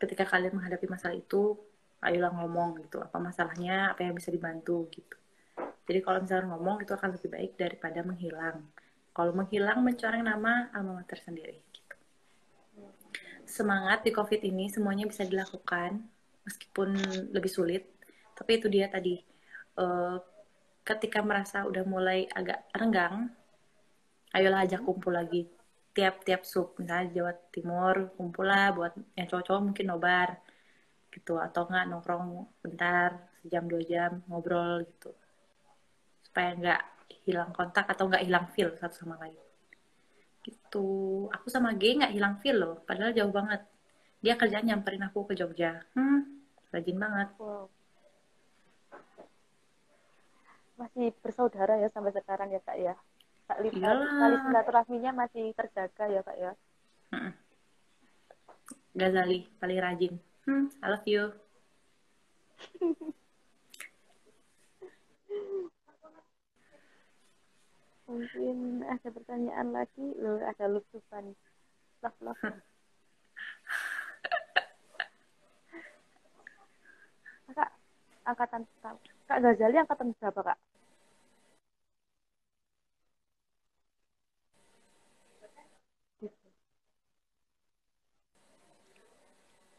[0.00, 1.58] ketika kalian menghadapi masalah itu
[2.00, 5.19] ayolah ngomong gitu apa masalahnya apa yang bisa dibantu gitu
[5.90, 8.58] jadi kalau misalnya ngomong itu akan lebih baik daripada menghilang.
[9.10, 11.96] Kalau menghilang mencoreng nama alma mater sendiri gitu.
[13.42, 15.98] Semangat di covid ini semuanya bisa dilakukan
[16.46, 16.94] meskipun
[17.34, 17.90] lebih sulit.
[18.38, 19.18] Tapi itu dia tadi
[19.82, 20.16] uh,
[20.86, 23.28] ketika merasa udah mulai agak renggang,
[24.30, 25.50] ayolah ajak kumpul lagi.
[25.90, 30.38] Tiap-tiap sub, misalnya Jawa Timur, kumpul lah buat yang cowok-cowok mungkin nobar
[31.10, 31.34] gitu.
[31.34, 35.10] Atau enggak nongkrong bentar sejam dua jam ngobrol gitu
[36.30, 36.82] supaya nggak
[37.26, 39.36] hilang kontak atau nggak hilang feel satu sama lain.
[40.46, 40.88] Gitu.
[41.34, 43.66] Aku sama G nggak hilang feel loh padahal jauh banget.
[44.22, 45.82] Dia kerjaan nyamperin aku ke Jogja.
[45.98, 47.28] Hmm rajin banget.
[47.38, 47.66] Wow.
[50.78, 52.94] Masih bersaudara ya sampai sekarang ya kak ya?
[53.50, 56.52] Kak Lisa tali silaturahminya masih terjaga ya kak ya?
[57.10, 57.32] Hmm.
[58.94, 60.14] Gazali paling rajin.
[60.48, 61.36] Hmm, I love you
[68.10, 71.30] mungkin ada pertanyaan lagi lo ada lusukan
[72.02, 72.42] love love
[77.54, 77.70] kak
[78.26, 80.58] angkatan kak Ghazali angkatan berapa kak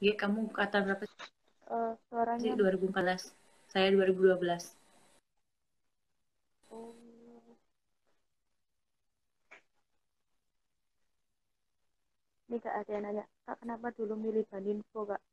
[0.01, 1.05] Iya, kamu kata berapa?
[1.69, 2.57] Uh, suaranya.
[2.57, 3.37] Saya 2014.
[3.69, 4.73] Saya 2012.
[6.73, 7.00] Oh.
[12.51, 15.23] Ini kak ada yang nanya, kak kenapa dulu milih Baninfo kak?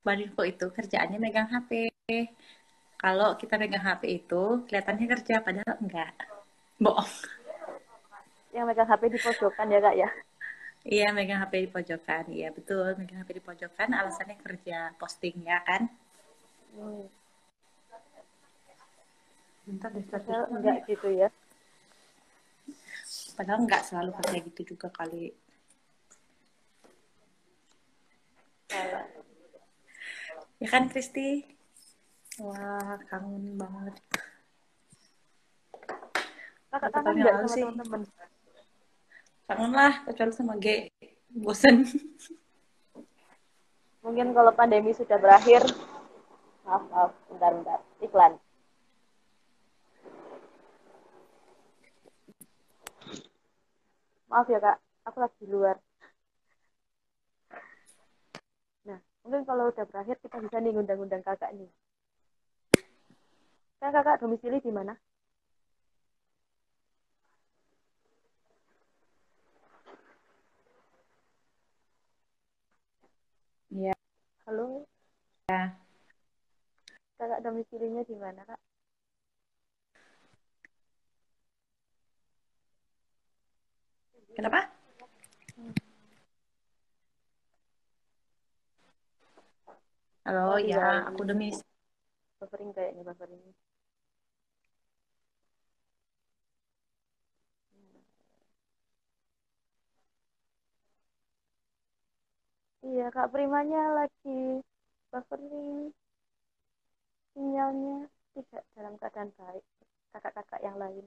[0.00, 1.92] Baninfo itu kerjaannya megang HP.
[2.96, 6.16] Kalau kita megang HP itu kelihatannya kerja, padahal enggak.
[6.80, 7.12] Bohong.
[8.56, 10.08] Yang megang HP di pojokan ya kak ya?
[10.88, 12.24] Iya, megang HP di pojokan.
[12.32, 12.96] Iya, betul.
[12.96, 15.84] Megang HP di pojokan alasannya kerja posting ya kan?
[16.72, 17.17] Hmm.
[19.68, 21.28] Bentar deh, Padahal enggak gitu ya?
[23.36, 25.36] Padahal enggak selalu kerja gitu juga kali.
[30.58, 31.44] Ya kan, Kristi?
[32.40, 33.94] Wah, kangen banget.
[36.72, 38.00] Kakak kangen nggak sama teman-teman?
[39.48, 40.88] Kangen lah, kecuali sama G.
[41.28, 41.84] Bosen.
[44.00, 45.60] Mungkin kalau pandemi sudah berakhir,
[46.64, 48.32] maaf, maaf, bentar, bentar, iklan.
[54.30, 54.76] Maaf ya kak,
[55.08, 55.76] aku lagi di luar.
[58.88, 61.70] Nah, mungkin kalau udah berakhir kita bisa nih ngundang-undang kakak nih.
[63.80, 64.94] Kan kakak domisili di mana?
[73.72, 73.92] Iya.
[74.46, 74.84] Halo,
[75.48, 75.76] Ya.
[77.18, 78.60] kakak domisilinya di mana kak?
[84.36, 84.60] Kenapa?
[90.26, 91.08] Halo, Oh, ya, Bali.
[91.10, 91.56] aku demis.
[92.38, 93.42] Buffering kayaknya buffering.
[102.86, 104.38] Iya, Kak Primanya lagi
[105.10, 105.90] buffering.
[107.32, 107.96] Sinyalnya
[108.34, 109.64] tidak dalam keadaan baik.
[110.12, 111.04] Kakak-kakak yang lain.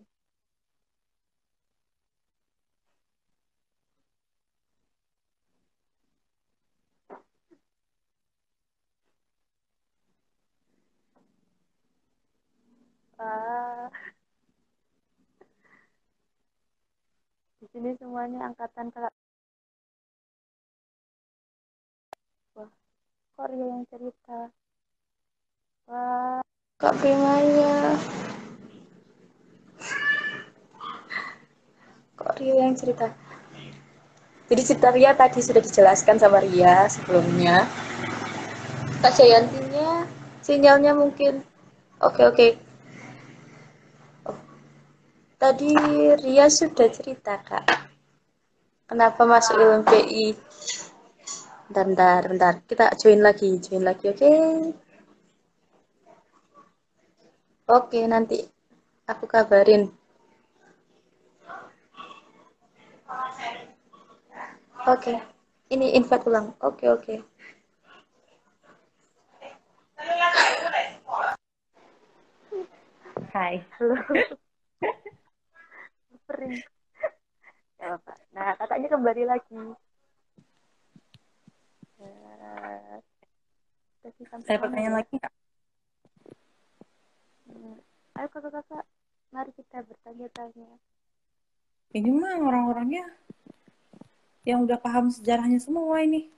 [17.61, 19.13] Di sini semuanya angkatan kakak.
[22.57, 22.71] Wah,
[23.37, 24.49] Korea yang cerita.
[25.85, 26.41] Wah,
[26.81, 27.93] Kak Primanya.
[32.17, 33.13] Kok Ria yang cerita?
[34.49, 37.69] Jadi cerita Ria tadi sudah dijelaskan sama Ria sebelumnya.
[39.05, 40.09] Kak Jayantinya
[40.41, 41.45] sinyalnya mungkin
[42.01, 42.47] oke oke.
[42.57, 42.70] Oh.
[45.41, 45.71] Tadi
[46.23, 47.65] Ria sudah cerita kak.
[48.89, 50.25] Kenapa masuk LMPI?
[51.73, 52.53] Bentar, bentar, bentar.
[52.69, 54.31] Kita join lagi, join lagi, oke?
[57.77, 58.37] Oke, nanti
[59.11, 59.83] aku kabarin.
[64.93, 65.13] Oke,
[65.73, 66.47] ini invite ulang.
[66.67, 67.15] Oke, oke.
[73.33, 73.63] Hai.
[73.79, 73.95] Halo.
[76.31, 76.55] Sering.
[77.75, 78.13] Gak apa-apa.
[78.31, 79.51] Nah, kakaknya kembali lagi.
[79.51, 79.75] Nah,
[84.01, 84.97] Ada mana pertanyaan ya?
[84.97, 85.33] lagi nggak?
[87.51, 87.77] Hmm.
[88.17, 88.85] Ayo kakak-kakak,
[89.29, 90.71] mari kita bertanya-tanya.
[91.91, 93.05] Ini mah orang-orangnya
[94.47, 96.31] yang udah paham sejarahnya semua ini.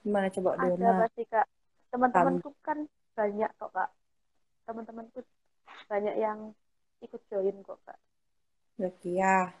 [0.00, 1.04] Gimana coba Ada Dona?
[1.04, 1.46] pasti kak.
[1.90, 2.78] Teman-temanku kan
[3.12, 3.90] banyak kok kak.
[4.64, 5.20] Teman-temanku
[5.90, 6.54] banyak yang
[7.02, 7.98] ikut join kok kak.
[8.74, 9.54] Zakia.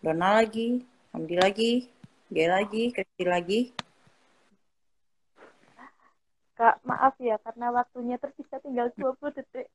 [0.00, 1.72] Dona lagi, Hamdi lagi,
[2.32, 3.60] dia lagi, Kristi lagi.
[6.54, 9.68] Kak, maaf ya karena waktunya tersisa tinggal 20 detik.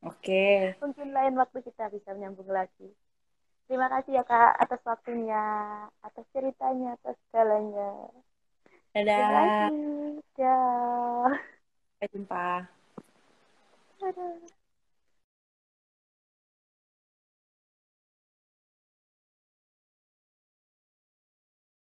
[0.00, 0.74] Oke.
[0.80, 2.88] Mungkin lain waktu kita bisa menyambung lagi.
[3.70, 5.44] Terima kasih ya kak atas waktunya,
[6.02, 8.10] atas ceritanya, atas segalanya.
[8.90, 9.30] Terima Dadah.
[9.30, 10.18] kasih.
[10.34, 11.30] Dah.
[11.94, 12.48] Sampai jumpa.
[14.02, 14.59] Dadah.